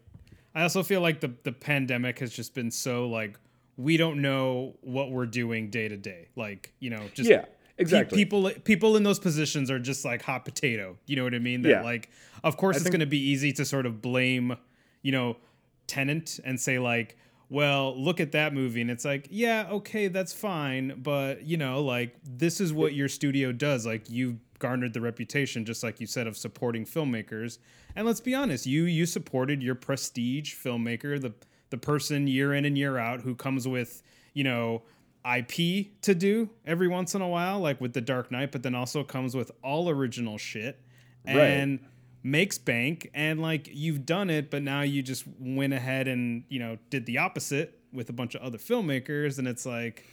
[0.53, 3.37] I also feel like the the pandemic has just been so like
[3.75, 6.29] we don't know what we're doing day to day.
[6.37, 7.43] Like you know, just yeah
[7.77, 10.97] pe- exactly people people in those positions are just like hot potato.
[11.05, 11.61] You know what I mean?
[11.63, 11.81] That Yeah.
[11.81, 12.09] like,
[12.43, 14.55] of course, it's think- going to be easy to sort of blame,
[15.01, 15.37] you know,
[15.87, 17.17] Tenet and say like,
[17.49, 21.81] well, look at that movie, and it's like, yeah, okay, that's fine, but you know,
[21.83, 23.85] like this is what your studio does.
[23.85, 27.59] Like you've garnered the reputation, just like you said, of supporting filmmakers.
[27.95, 31.33] And let's be honest, you you supported your prestige filmmaker, the
[31.69, 34.01] the person year in and year out who comes with,
[34.33, 34.81] you know,
[35.25, 38.75] IP to do every once in a while, like with The Dark Knight, but then
[38.75, 40.79] also comes with all original shit
[41.25, 41.79] and
[42.23, 43.09] makes bank.
[43.13, 47.05] And like you've done it, but now you just went ahead and, you know, did
[47.05, 49.39] the opposite with a bunch of other filmmakers.
[49.39, 50.05] And it's like,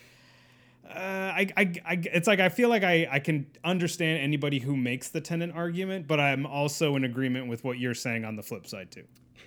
[0.88, 4.76] uh, I, I, I, it's like I feel like I, I can understand anybody who
[4.76, 8.42] makes the Tenet argument, but I'm also in agreement with what you're saying on the
[8.42, 9.04] flip side too.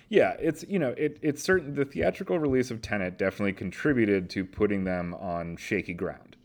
[0.08, 4.44] Yeah, it's you know it it's certain the theatrical release of Tenet definitely contributed to
[4.44, 6.36] putting them on shaky ground,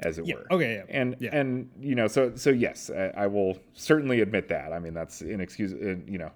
[0.00, 0.46] as it Yeah, were.
[0.52, 1.30] okay, yeah, And yeah.
[1.32, 4.72] and you know so so yes, I, I will certainly admit that.
[4.72, 5.82] I mean that's inexcusable.
[5.90, 6.30] Uh, you know,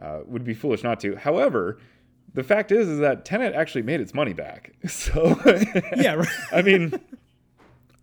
[0.00, 1.16] uh, would be foolish not to.
[1.16, 1.78] However,
[2.32, 4.72] the fact is is that Tenet actually made its money back.
[4.88, 5.38] So
[5.96, 6.28] Yeah, right.
[6.52, 6.98] I mean,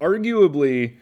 [0.01, 0.97] arguably,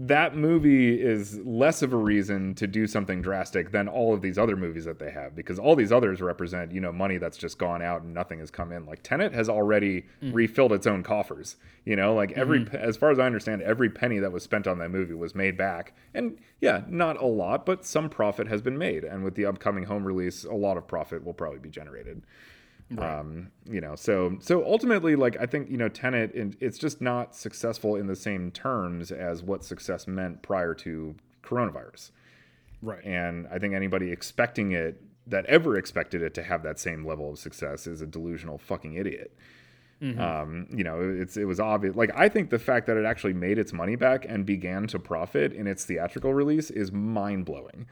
[0.00, 4.38] that movie is less of a reason to do something drastic than all of these
[4.38, 7.58] other movies that they have because all these others represent you know money that's just
[7.58, 8.86] gone out and nothing has come in.
[8.86, 10.32] Like tenet has already mm.
[10.32, 12.14] refilled its own coffers you know?
[12.14, 12.76] Like every mm-hmm.
[12.76, 15.56] as far as i understand every penny that was spent on that movie was made
[15.56, 15.94] back.
[16.14, 19.02] And yeah not a lot but some profit has been made.
[19.04, 22.22] And with the upcoming home release a lot of profit will probably be generated
[22.90, 23.18] Right.
[23.18, 27.34] Um, you know, so so ultimately, like I think you know, Tenet, it's just not
[27.34, 32.12] successful in the same terms as what success meant prior to coronavirus.
[32.80, 33.04] Right.
[33.04, 37.30] And I think anybody expecting it that ever expected it to have that same level
[37.30, 39.36] of success is a delusional fucking idiot.
[40.00, 40.20] Mm-hmm.
[40.20, 41.96] Um, you know, it's it was obvious.
[41.96, 44.98] Like I think the fact that it actually made its money back and began to
[44.98, 47.86] profit in its theatrical release is mind blowing.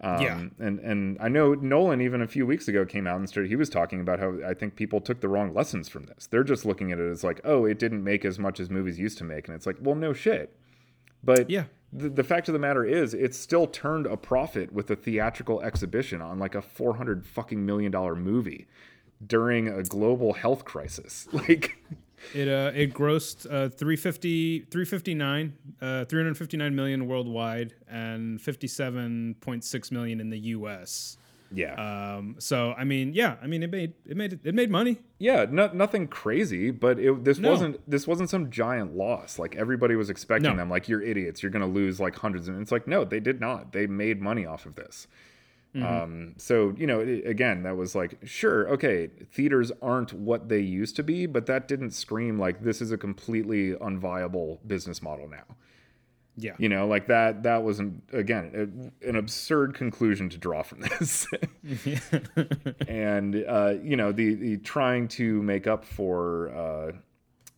[0.00, 0.42] Um, yeah.
[0.58, 3.48] And and I know Nolan even a few weeks ago came out and started.
[3.48, 6.26] He was talking about how I think people took the wrong lessons from this.
[6.26, 8.98] They're just looking at it as like, oh, it didn't make as much as movies
[8.98, 10.56] used to make, and it's like, well, no shit.
[11.22, 11.64] But yeah.
[11.94, 15.60] The, the fact of the matter is, it still turned a profit with a theatrical
[15.60, 18.66] exhibition on like a four hundred fucking million dollar movie
[19.24, 21.28] during a global health crisis.
[21.32, 21.76] Like,
[22.34, 30.30] it uh it grossed uh 350 359 uh 359 million worldwide and 57.6 million in
[30.30, 31.16] the US.
[31.54, 31.74] Yeah.
[32.16, 35.00] Um so I mean, yeah, I mean it made it made it made money.
[35.18, 37.50] Yeah, no, nothing crazy, but it this no.
[37.50, 39.38] wasn't this wasn't some giant loss.
[39.38, 40.56] Like everybody was expecting no.
[40.56, 43.20] them like you're idiots, you're going to lose like hundreds and it's like no, they
[43.20, 43.72] did not.
[43.72, 45.06] They made money off of this.
[45.74, 45.86] Mm-hmm.
[45.86, 50.60] Um, so you know, it, again, that was like, sure, okay, theaters aren't what they
[50.60, 55.28] used to be, but that didn't scream like this is a completely unviable business model
[55.28, 55.56] now.
[56.36, 57.42] Yeah, you know, like that.
[57.42, 61.26] That was an, again a, an absurd conclusion to draw from this.
[62.88, 66.92] and uh, you know, the the trying to make up for uh,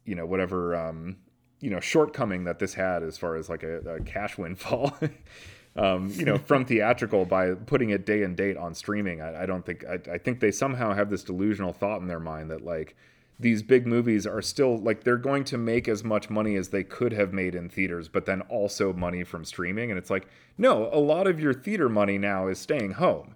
[0.05, 1.17] you know whatever um,
[1.61, 4.97] you know shortcoming that this had as far as like a, a cash windfall
[5.77, 9.21] um, you know, from theatrical by putting it day and date on streaming.
[9.21, 12.21] I, I don't think I, I, think they somehow have this delusional thought in their
[12.21, 12.97] mind that like
[13.39, 16.85] these big movies are still like they're going to make as much money as they
[16.85, 19.91] could have made in theaters, but then also money from streaming.
[19.91, 23.35] And it's like, no, a lot of your theater money now is staying home,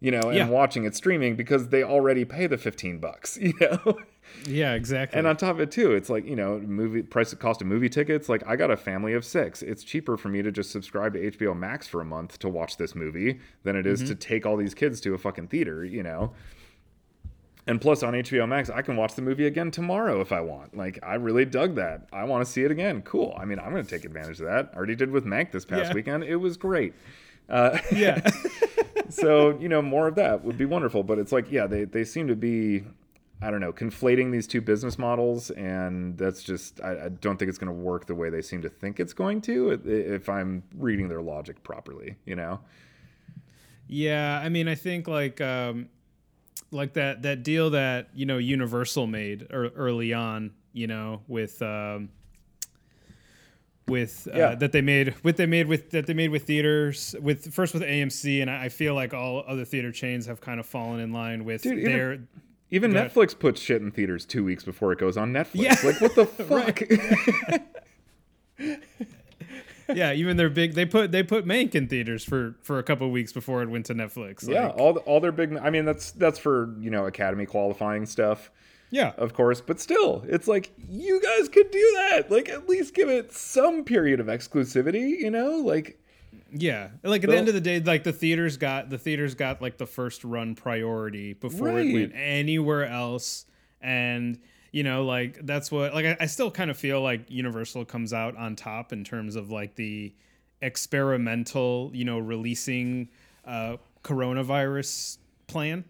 [0.00, 0.48] you know, and yeah.
[0.48, 3.98] watching it streaming because they already pay the fifteen bucks, you know.
[4.46, 5.18] Yeah, exactly.
[5.18, 7.88] And on top of it too, it's like you know, movie price cost of movie
[7.88, 8.28] tickets.
[8.28, 9.62] Like I got a family of six.
[9.62, 12.76] It's cheaper for me to just subscribe to HBO Max for a month to watch
[12.76, 14.08] this movie than it is mm-hmm.
[14.08, 15.84] to take all these kids to a fucking theater.
[15.84, 16.32] You know.
[17.68, 20.74] And plus, on HBO Max, I can watch the movie again tomorrow if I want.
[20.74, 22.08] Like, I really dug that.
[22.10, 23.02] I want to see it again.
[23.02, 23.36] Cool.
[23.38, 24.70] I mean, I'm going to take advantage of that.
[24.72, 25.94] I already did with Mank this past yeah.
[25.94, 26.24] weekend.
[26.24, 26.94] It was great.
[27.46, 28.26] Uh, yeah.
[29.10, 31.02] so, you know, more of that would be wonderful.
[31.02, 32.84] But it's like, yeah, they, they seem to be
[33.40, 37.48] I don't know, conflating these two business models, and that's just I, I don't think
[37.48, 39.80] it's going to work the way they seem to think it's going to.
[39.84, 42.60] If I'm reading their logic properly, you know.
[43.86, 45.88] Yeah, I mean, I think like um,
[46.72, 51.62] like that that deal that you know Universal made er- early on, you know, with.
[51.62, 52.10] Um,
[53.86, 54.54] with uh, yeah.
[54.54, 57.82] that they made with they made with that they made with theaters with first with
[57.82, 61.46] AMC and I feel like all other theater chains have kind of fallen in line
[61.46, 62.18] with Dude, their
[62.70, 65.54] even, Netflix puts shit in theaters two weeks before it goes on Netflix.
[65.54, 65.76] Yeah.
[65.84, 66.80] Like what the fuck?
[69.94, 73.10] yeah, even their big they put they put Mank in theaters for for a couple
[73.10, 74.46] weeks before it went to Netflix.
[74.46, 75.56] Like, yeah, all all their big.
[75.56, 78.50] I mean, that's that's for you know Academy qualifying stuff.
[78.90, 82.30] Yeah, of course, but still, it's like you guys could do that.
[82.30, 85.18] Like at least give it some period of exclusivity.
[85.18, 86.00] You know, like
[86.52, 89.60] yeah, like at the end of the day, like the theaters got the theaters got
[89.60, 91.86] like the first run priority before right.
[91.86, 93.44] it went anywhere else,
[93.80, 94.38] and
[94.72, 98.12] you know, like that's what like I, I still kind of feel like Universal comes
[98.12, 100.14] out on top in terms of like the
[100.62, 103.08] experimental, you know, releasing
[103.44, 105.84] uh, coronavirus plan.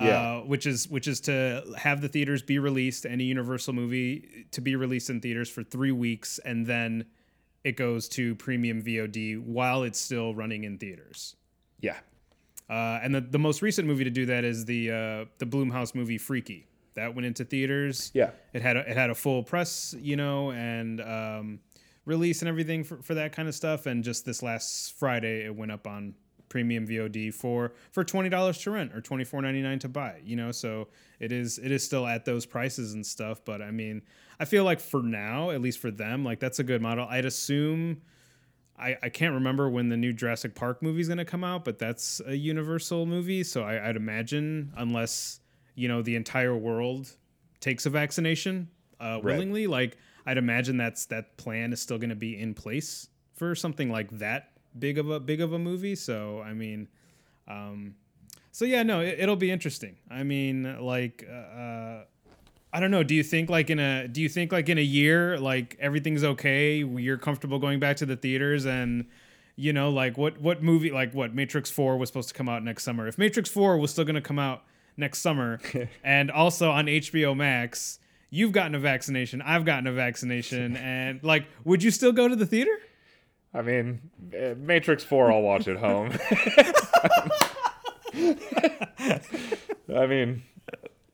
[0.00, 0.08] Yeah.
[0.08, 4.60] Uh, which is which is to have the theaters be released any Universal movie to
[4.60, 7.06] be released in theaters for three weeks and then
[7.64, 11.36] it goes to premium VOD while it's still running in theaters.
[11.80, 11.96] Yeah.
[12.68, 15.94] Uh, and the, the most recent movie to do that is the uh, the Blumhouse
[15.94, 16.66] movie Freaky.
[16.94, 18.10] That went into theaters.
[18.12, 18.30] Yeah.
[18.52, 21.60] It had a, it had a full press, you know, and um,
[22.04, 23.86] release and everything for, for that kind of stuff.
[23.86, 26.14] And just this last Friday, it went up on
[26.48, 30.20] premium VOD for for twenty dollars to rent or twenty four ninety nine to buy.
[30.24, 30.88] You know, so
[31.20, 33.42] it is it is still at those prices and stuff.
[33.44, 34.02] But I mean,
[34.40, 37.06] I feel like for now, at least for them, like that's a good model.
[37.08, 38.02] I'd assume.
[38.80, 41.64] I, I can't remember when the new Jurassic Park movie is going to come out,
[41.64, 45.40] but that's a Universal movie, so I, I'd imagine unless
[45.74, 47.16] you know the entire world
[47.60, 48.68] takes a vaccination
[49.00, 49.72] uh, willingly, right.
[49.72, 53.90] like I'd imagine that's that plan is still going to be in place for something
[53.90, 55.96] like that big of a big of a movie.
[55.96, 56.88] So I mean,
[57.48, 57.94] um,
[58.52, 59.96] so yeah, no, it, will be interesting.
[60.10, 62.02] I mean, like, uh,
[62.72, 63.02] I don't know.
[63.02, 66.24] Do you think like in a do you think like in a year like everything's
[66.24, 66.76] okay?
[66.76, 69.06] You're comfortable going back to the theaters and
[69.56, 72.62] you know like what what movie like what Matrix Four was supposed to come out
[72.62, 73.08] next summer.
[73.08, 74.64] If Matrix Four was still going to come out
[74.98, 75.60] next summer,
[76.04, 78.00] and also on HBO Max.
[78.30, 79.40] You've gotten a vaccination.
[79.40, 82.76] I've gotten a vaccination, and like, would you still go to the theater?
[83.54, 86.12] I mean, eh, Matrix Four, I'll watch at home.
[89.96, 90.42] I mean,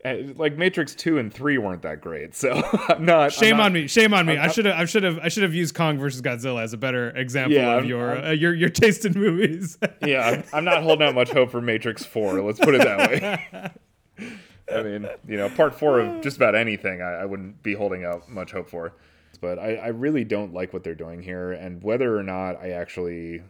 [0.05, 3.33] like Matrix two and three weren't that great, so I'm not.
[3.33, 3.87] Shame I'm not, on me.
[3.87, 4.37] Shame on me.
[4.37, 4.77] I should have.
[4.77, 5.19] I should have.
[5.21, 8.19] I should have used Kong versus Godzilla as a better example yeah, of I'm, your
[8.19, 9.79] I'm, uh, your your taste in movies.
[10.07, 12.41] yeah, I'm, I'm not holding out much hope for Matrix four.
[12.43, 14.31] Let's put it that way.
[14.75, 18.05] I mean, you know, part four of just about anything, I, I wouldn't be holding
[18.05, 18.95] out much hope for.
[19.41, 22.71] But I, I really don't like what they're doing here, and whether or not I
[22.71, 23.43] actually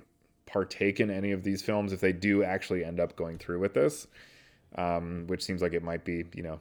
[0.47, 3.75] partake in any of these films, if they do actually end up going through with
[3.75, 4.07] this,
[4.77, 6.61] um, which seems like it might be, you know,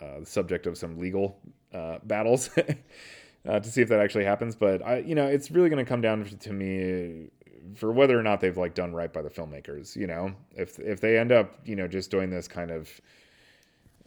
[0.00, 1.38] uh, the subject of some legal
[1.72, 2.50] uh, battles
[3.48, 4.54] uh, to see if that actually happens.
[4.54, 7.30] But I, you know, it's really going to come down to me
[7.74, 9.96] for whether or not they've like done right by the filmmakers.
[9.96, 13.00] You know, if if they end up, you know, just doing this kind of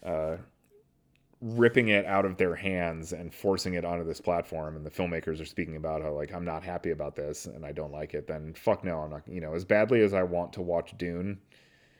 [0.04, 0.38] uh,
[1.42, 5.40] ripping it out of their hands and forcing it onto this platform and the filmmakers
[5.40, 8.26] are speaking about how like I'm not happy about this and I don't like it
[8.28, 11.38] then fuck no I'm not you know as badly as I want to watch Dune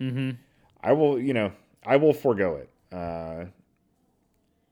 [0.02, 0.32] mm-hmm.
[0.88, 1.52] I will you know
[1.86, 3.46] I will forego it uh,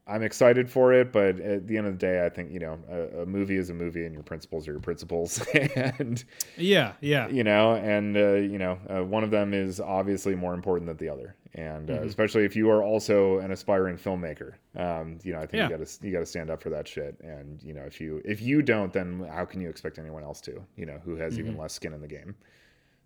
[0.08, 2.78] I'm excited for it, but at the end of the day, I think you know
[2.90, 6.24] a, a movie is a movie, and your principles are your principles, and
[6.58, 10.54] yeah, yeah, you know, and uh, you know, uh, one of them is obviously more
[10.54, 12.08] important than the other, and uh, mm-hmm.
[12.08, 15.70] especially if you are also an aspiring filmmaker, um, you know, I think yeah.
[15.70, 18.00] you got to you got to stand up for that shit, and you know, if
[18.00, 21.16] you if you don't, then how can you expect anyone else to, you know, who
[21.16, 21.48] has mm-hmm.
[21.48, 22.36] even less skin in the game?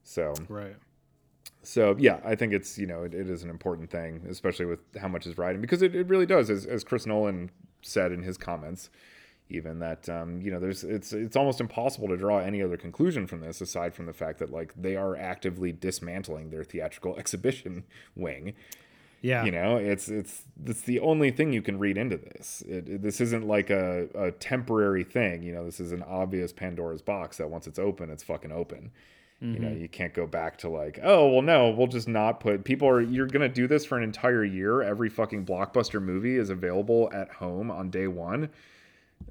[0.04, 0.76] So right
[1.64, 4.80] so yeah, I think it's you know it, it is an important thing, especially with
[5.00, 7.52] how much is riding because it, it really does, as, as Chris Nolan
[7.82, 8.90] said in his comments,
[9.50, 13.28] even that um, you know there's it's it's almost impossible to draw any other conclusion
[13.28, 17.84] from this aside from the fact that like they are actively dismantling their theatrical exhibition
[18.16, 18.54] wing.
[19.22, 22.64] Yeah, you know it's it's it's the only thing you can read into this.
[22.68, 25.44] It, it, this isn't like a, a temporary thing.
[25.44, 28.92] You know, this is an obvious Pandora's box that once it's open, it's fucking open.
[29.42, 29.54] Mm-hmm.
[29.54, 29.82] You know, mm-hmm.
[29.82, 33.02] you can't go back to like, oh, well, no, we'll just not put people are,
[33.02, 34.82] you're going to do this for an entire year.
[34.82, 38.50] Every fucking blockbuster movie is available at home on day one.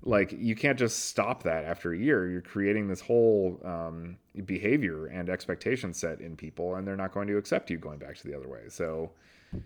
[0.03, 2.29] Like, you can't just stop that after a year.
[2.29, 7.27] You're creating this whole um, behavior and expectation set in people, and they're not going
[7.29, 8.63] to accept you going back to the other way.
[8.69, 9.11] So,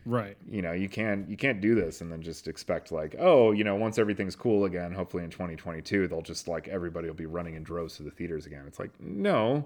[0.07, 3.51] right you know you can't you can't do this and then just expect like oh
[3.51, 7.27] you know once everything's cool again hopefully in 2022 they'll just like everybody will be
[7.27, 9.65] running in droves to the theaters again it's like no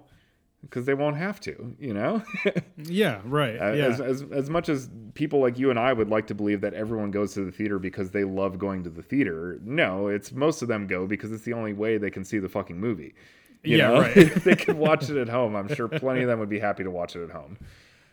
[0.68, 2.22] because they won't have to, you know?
[2.76, 3.56] yeah, right.
[3.56, 3.86] Uh, yeah.
[3.86, 6.74] As, as, as much as people like you and I would like to believe that
[6.74, 10.62] everyone goes to the theater because they love going to the theater, no, it's most
[10.62, 13.14] of them go because it's the only way they can see the fucking movie.
[13.62, 14.00] You yeah, know?
[14.00, 14.16] right.
[14.16, 16.84] if they can watch it at home, I'm sure plenty of them would be happy
[16.84, 17.58] to watch it at home.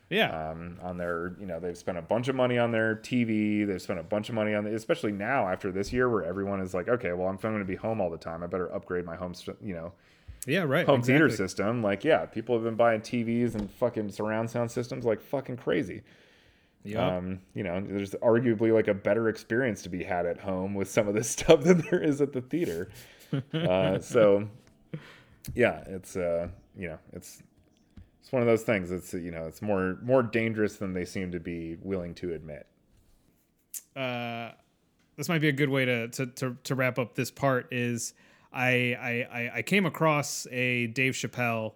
[0.09, 0.51] Yeah.
[0.51, 3.65] Um, on their, you know, they've spent a bunch of money on their TV.
[3.65, 6.61] They've spent a bunch of money on, the, especially now after this year where everyone
[6.61, 8.43] is like, okay, well, I'm going to be home all the time.
[8.43, 9.93] I better upgrade my home, you know,
[10.45, 10.85] yeah, right.
[10.85, 11.13] Home exactly.
[11.13, 11.81] theater system.
[11.81, 16.01] Like, yeah, people have been buying TVs and fucking surround sound systems like fucking crazy.
[16.83, 17.17] Yeah.
[17.17, 20.89] Um, you know, there's arguably like a better experience to be had at home with
[20.89, 22.89] some of this stuff than there is at the theater.
[23.53, 24.49] uh, so,
[25.53, 27.41] yeah, it's uh, you know, it's
[28.21, 28.91] it's one of those things.
[28.91, 32.67] It's you know, it's more more dangerous than they seem to be willing to admit.
[33.95, 34.51] Uh,
[35.15, 37.67] this might be a good way to to to, to wrap up this part.
[37.71, 38.13] Is
[38.53, 41.73] I I I came across a Dave Chappelle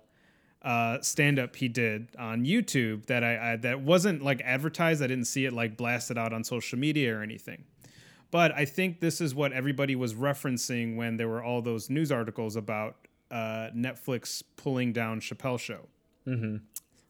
[0.62, 5.02] uh, stand up he did on YouTube that I, I, that wasn't like advertised.
[5.02, 7.64] I didn't see it like blasted out on social media or anything.
[8.32, 12.12] But I think this is what everybody was referencing when there were all those news
[12.12, 12.98] articles about
[13.32, 15.88] uh, Netflix pulling down Chappelle Show
[16.28, 16.58] mm-hmm.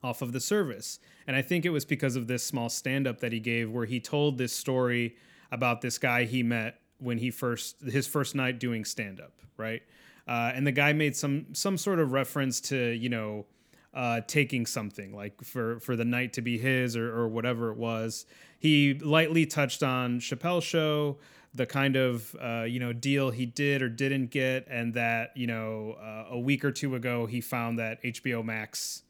[0.04, 1.00] off of the service.
[1.26, 3.86] And I think it was because of this small stand up that he gave where
[3.86, 5.16] he told this story
[5.52, 9.82] about this guy he met when he first his first night doing stand up, right?
[10.28, 13.46] Uh, and the guy made some some sort of reference to you know
[13.94, 17.78] uh, taking something like for for the night to be his or, or whatever it
[17.78, 18.26] was.
[18.60, 21.18] He lightly touched on Chappelle show,
[21.54, 25.48] the kind of uh, you know deal he did or didn't get, and that you
[25.48, 29.04] know uh, a week or two ago he found that HBO Max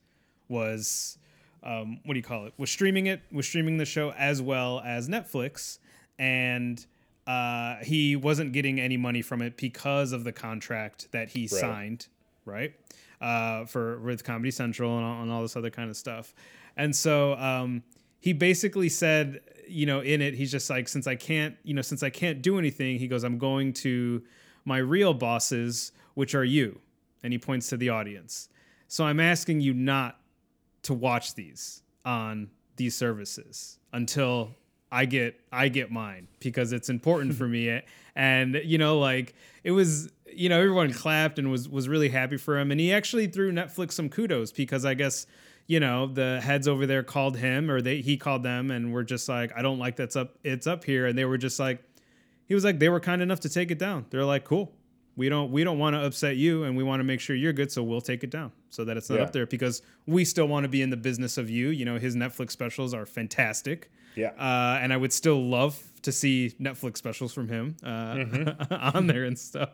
[0.48, 1.18] was
[1.64, 4.82] um, what do you call it was streaming it was streaming the show as well
[4.86, 5.80] as Netflix
[6.18, 6.86] and
[7.28, 11.50] uh, he wasn't getting any money from it because of the contract that he right.
[11.50, 12.08] signed,
[12.46, 12.74] right?
[13.20, 16.34] Uh, for with Comedy Central and all, and all this other kind of stuff.
[16.78, 17.84] And so um,
[18.20, 21.82] he basically said, you know, in it, he's just like, since I can't, you know,
[21.82, 24.24] since I can't do anything, he goes, I'm going to
[24.64, 26.80] my real bosses, which are you.
[27.24, 28.48] And he points to the audience.
[28.88, 30.20] So I'm asking you not
[30.84, 34.52] to watch these on these services until
[34.92, 37.82] I get I get mine because it's important for me.
[38.16, 42.38] And you know like it was you know everyone clapped and was was really happy
[42.38, 42.72] for him.
[42.72, 45.26] And he actually threw Netflix some kudos because I guess
[45.68, 49.04] you know the heads over there called him or they he called them and were
[49.04, 51.06] just like I don't like that's up it's up here.
[51.06, 51.84] And they were just like
[52.46, 54.06] he was like they were kind enough to take it down.
[54.10, 54.72] They're like cool.
[55.18, 57.52] We don't we don't want to upset you and we want to make sure you're
[57.54, 59.24] good so we'll take it down so that it's not Yeah.
[59.24, 59.46] up there.
[59.48, 61.70] Because we still want to be in the business of you.
[61.70, 64.32] You know his netflix specials are fantastic Yeah.
[64.38, 68.26] uh, and i would still love to see netflix specials from him uh,
[68.94, 69.70] on there and stuff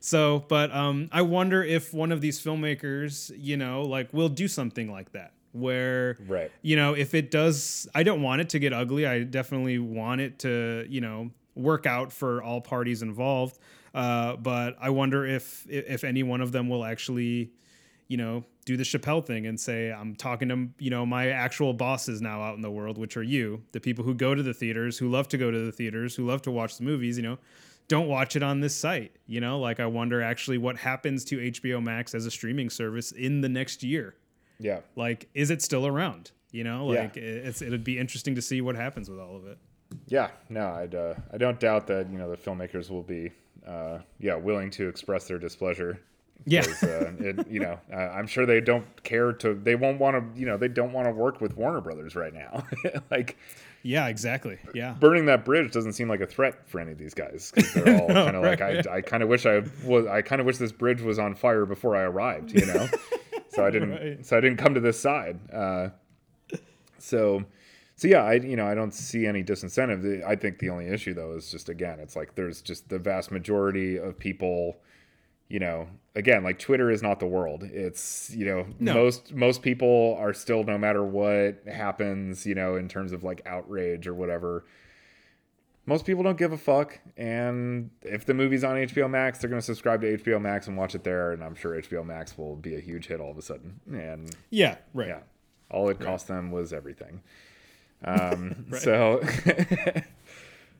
[0.00, 4.48] so but um, i wonder if one of these filmmakers you know like will do
[4.48, 6.50] something like that where Right.
[6.62, 10.20] you know if it does i don't want it to get ugly i definitely want
[10.20, 13.58] it to you know work out for all parties involved
[13.94, 17.52] uh, but i wonder if if any one of them will actually
[18.08, 21.72] you know do the chappelle thing and say i'm talking to you know my actual
[21.74, 24.54] bosses now out in the world which are you the people who go to the
[24.54, 27.22] theaters who love to go to the theaters who love to watch the movies you
[27.22, 27.38] know
[27.88, 31.36] don't watch it on this site you know like i wonder actually what happens to
[31.38, 34.14] hbo max as a streaming service in the next year
[34.58, 34.80] Yeah.
[34.96, 37.02] like is it still around you know Yeah.
[37.02, 39.58] like it's it'd be interesting to see what happens with all of it
[40.08, 43.30] Yeah, no, I'd, uh, I don't doubt that you know the filmmakers will be,
[43.66, 46.00] uh, yeah, willing to express their displeasure.
[46.46, 46.60] Yeah.
[46.82, 49.54] uh, it, you know, uh, I'm sure they don't care to.
[49.54, 50.38] They won't want to.
[50.38, 52.66] You know, they don't want to work with Warner Brothers right now.
[53.10, 53.36] like
[53.86, 57.12] yeah exactly yeah burning that bridge doesn't seem like a threat for any of these
[57.12, 57.52] guys.
[57.74, 58.60] they're all kind of like.
[58.60, 60.06] I, I kind of wish I was.
[60.06, 62.52] I kind of wish this bridge was on fire before I arrived.
[62.52, 62.88] You know,
[63.48, 63.90] so I didn't.
[63.90, 64.26] Right.
[64.26, 65.38] So I didn't come to this side.
[65.52, 65.88] Uh,
[66.98, 67.44] so
[67.96, 71.14] so yeah i you know i don't see any disincentive i think the only issue
[71.14, 74.76] though is just again it's like there's just the vast majority of people
[75.48, 78.94] you know again like twitter is not the world it's you know No.
[78.94, 83.42] most most people are still no matter what happens you know in terms of like
[83.46, 84.64] outrage or whatever
[85.86, 89.60] most people don't give a fuck and if the movie's on hbo max they're going
[89.60, 92.56] to subscribe to hbo max and watch it there and i'm sure hbo max will
[92.56, 95.18] be a huge hit all of a sudden and yeah right yeah.
[95.70, 97.20] All it cost them was everything.
[98.06, 99.20] Um, So,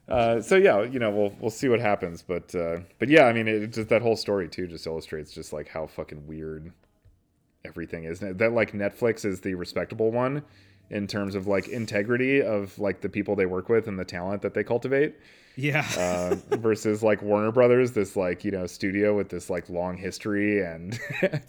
[0.08, 3.32] uh, so yeah, you know, we'll we'll see what happens, but uh, but yeah, I
[3.32, 6.72] mean, it just that whole story too just illustrates just like how fucking weird
[7.64, 8.20] everything is.
[8.20, 10.42] That like Netflix is the respectable one
[10.90, 14.42] in terms of like integrity of like the people they work with and the talent
[14.42, 15.14] that they cultivate
[15.56, 19.96] yeah uh, versus like Warner Brothers, this like you know studio with this like long
[19.96, 20.98] history and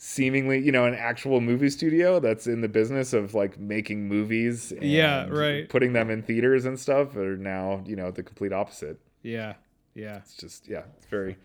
[0.00, 4.72] seemingly you know an actual movie studio that's in the business of like making movies.
[4.72, 5.68] And Yeah, right.
[5.68, 8.98] Putting them in theaters and stuff are now you know the complete opposite.
[9.22, 9.54] yeah
[9.94, 11.36] yeah It's just yeah, it's very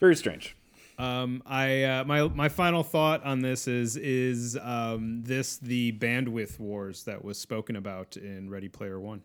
[0.00, 0.56] very strange.
[0.98, 6.58] Um, I uh, my my final thought on this is is um, this the bandwidth
[6.60, 9.22] wars that was spoken about in Ready Player One.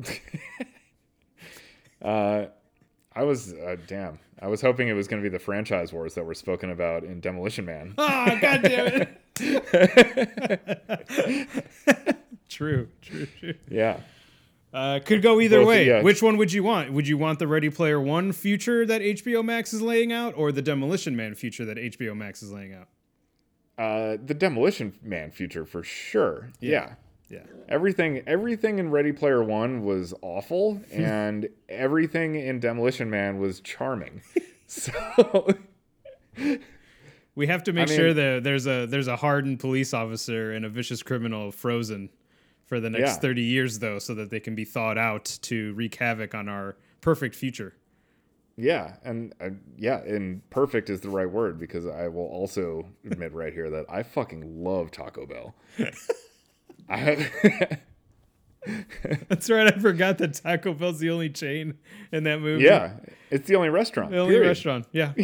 [2.02, 2.46] Uh,
[3.16, 4.18] I was uh, damn.
[4.40, 7.02] I was hoping it was going to be the franchise wars that were spoken about
[7.04, 7.94] in Demolition Man.
[7.96, 9.06] Oh God damn
[9.38, 10.66] it!
[12.48, 13.54] true, true, true.
[13.70, 14.00] yeah.
[14.74, 15.86] Uh, could go either Both- way.
[15.86, 16.02] yeah.
[16.02, 16.92] Which one would you want?
[16.92, 20.52] Would you want the Ready Player One future that HBO Max is laying out, or
[20.52, 22.88] the Demolition Man future that HBO Max is laying out?
[23.78, 26.50] Uh, the Demolition Man future for sure.
[26.60, 26.70] yeah.
[26.70, 26.94] Yeah.
[27.68, 34.22] Everything everything in Ready Player One was awful, and everything in Demolition Man was charming.
[34.68, 35.46] So
[37.34, 40.64] We have to make mean- sure that there's a there's a hardened police officer and
[40.64, 42.08] a vicious criminal frozen
[42.64, 43.14] for the next Yeah.
[43.20, 46.76] 30 years though so that they can be thawed out to wreak havoc on our
[47.00, 47.74] perfect future.
[48.56, 53.32] yeah, and uh, yeah, and perfect is the right word because I will also admit
[53.34, 55.54] right here that I fucking love Taco Bell.
[56.88, 57.78] I
[59.28, 59.72] That's right.
[59.72, 61.74] I forgot that Taco Bell's the only chain
[62.10, 62.64] in that movie.
[62.64, 62.94] yeah,
[63.30, 64.10] it's the only restaurant.
[64.10, 64.48] The only period.
[64.48, 64.86] restaurant.
[64.92, 65.12] Yeah.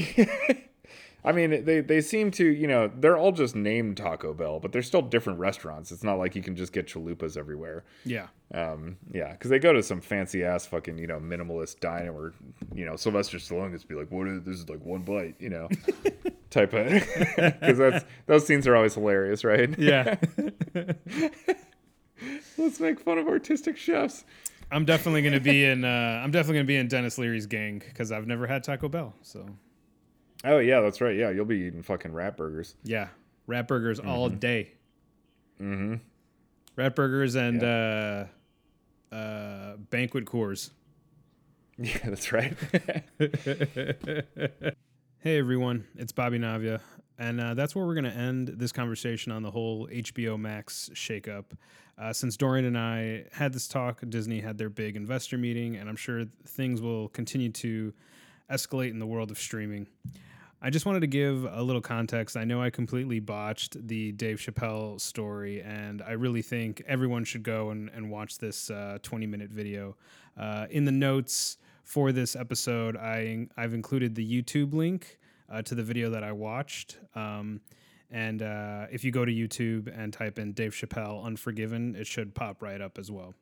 [1.24, 4.72] I mean, they they seem to, you know, they're all just named Taco Bell, but
[4.72, 5.92] they're still different restaurants.
[5.92, 7.84] It's not like you can just get chalupas everywhere.
[8.04, 8.26] Yeah.
[8.52, 12.32] Um, yeah, because they go to some fancy ass fucking you know minimalist diner where
[12.74, 14.56] you know Sylvester Stallone gets to be like, "What is this?
[14.58, 15.68] Is like one bite," you know,
[16.50, 16.86] type of.
[16.90, 19.76] Because that's those scenes are always hilarious, right?
[19.78, 20.16] Yeah.
[22.58, 24.24] Let's make fun of artistic chefs.
[24.70, 27.82] I'm definitely going to be in uh I'm definitely to be in Denis Leary's gang
[27.94, 29.14] cuz I've never had Taco Bell.
[29.22, 29.46] So
[30.44, 31.16] Oh yeah, that's right.
[31.16, 32.74] Yeah, you'll be eating fucking rat burgers.
[32.82, 33.08] Yeah,
[33.46, 34.72] rat burgers all day.
[35.60, 35.96] Mm-hmm.
[36.76, 38.24] Rat burgers and uh,
[39.14, 40.70] uh, banquet cores.
[41.78, 42.54] Yeah, that's right.
[45.24, 46.80] Hey everyone, it's Bobby Navia,
[47.22, 50.90] and uh, that's where we're going to end this conversation on the whole HBO Max
[50.92, 51.44] shakeup.
[51.96, 55.88] Uh, since Dorian and I had this talk, Disney had their big investor meeting, and
[55.88, 57.92] I'm sure things will continue to
[58.50, 59.86] escalate in the world of streaming.
[60.60, 62.36] I just wanted to give a little context.
[62.36, 67.44] I know I completely botched the Dave Chappelle story, and I really think everyone should
[67.44, 69.94] go and, and watch this uh, 20 minute video.
[70.36, 75.18] Uh, in the notes, for this episode, I I've included the YouTube link
[75.52, 76.98] uh, to the video that I watched.
[77.14, 77.60] Um,
[78.10, 82.34] and uh, if you go to YouTube and type in Dave Chappelle Unforgiven, it should
[82.34, 83.34] pop right up as well.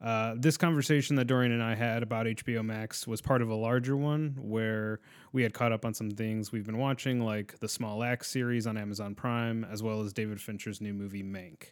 [0.00, 3.54] Uh, this conversation that Dorian and I had about HBO Max was part of a
[3.54, 4.98] larger one where
[5.32, 8.66] we had caught up on some things we've been watching, like the Small Axe series
[8.66, 11.70] on Amazon Prime, as well as David Fincher's new movie Mank.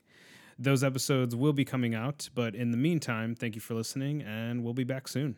[0.61, 4.63] Those episodes will be coming out, but in the meantime, thank you for listening, and
[4.63, 5.37] we'll be back soon.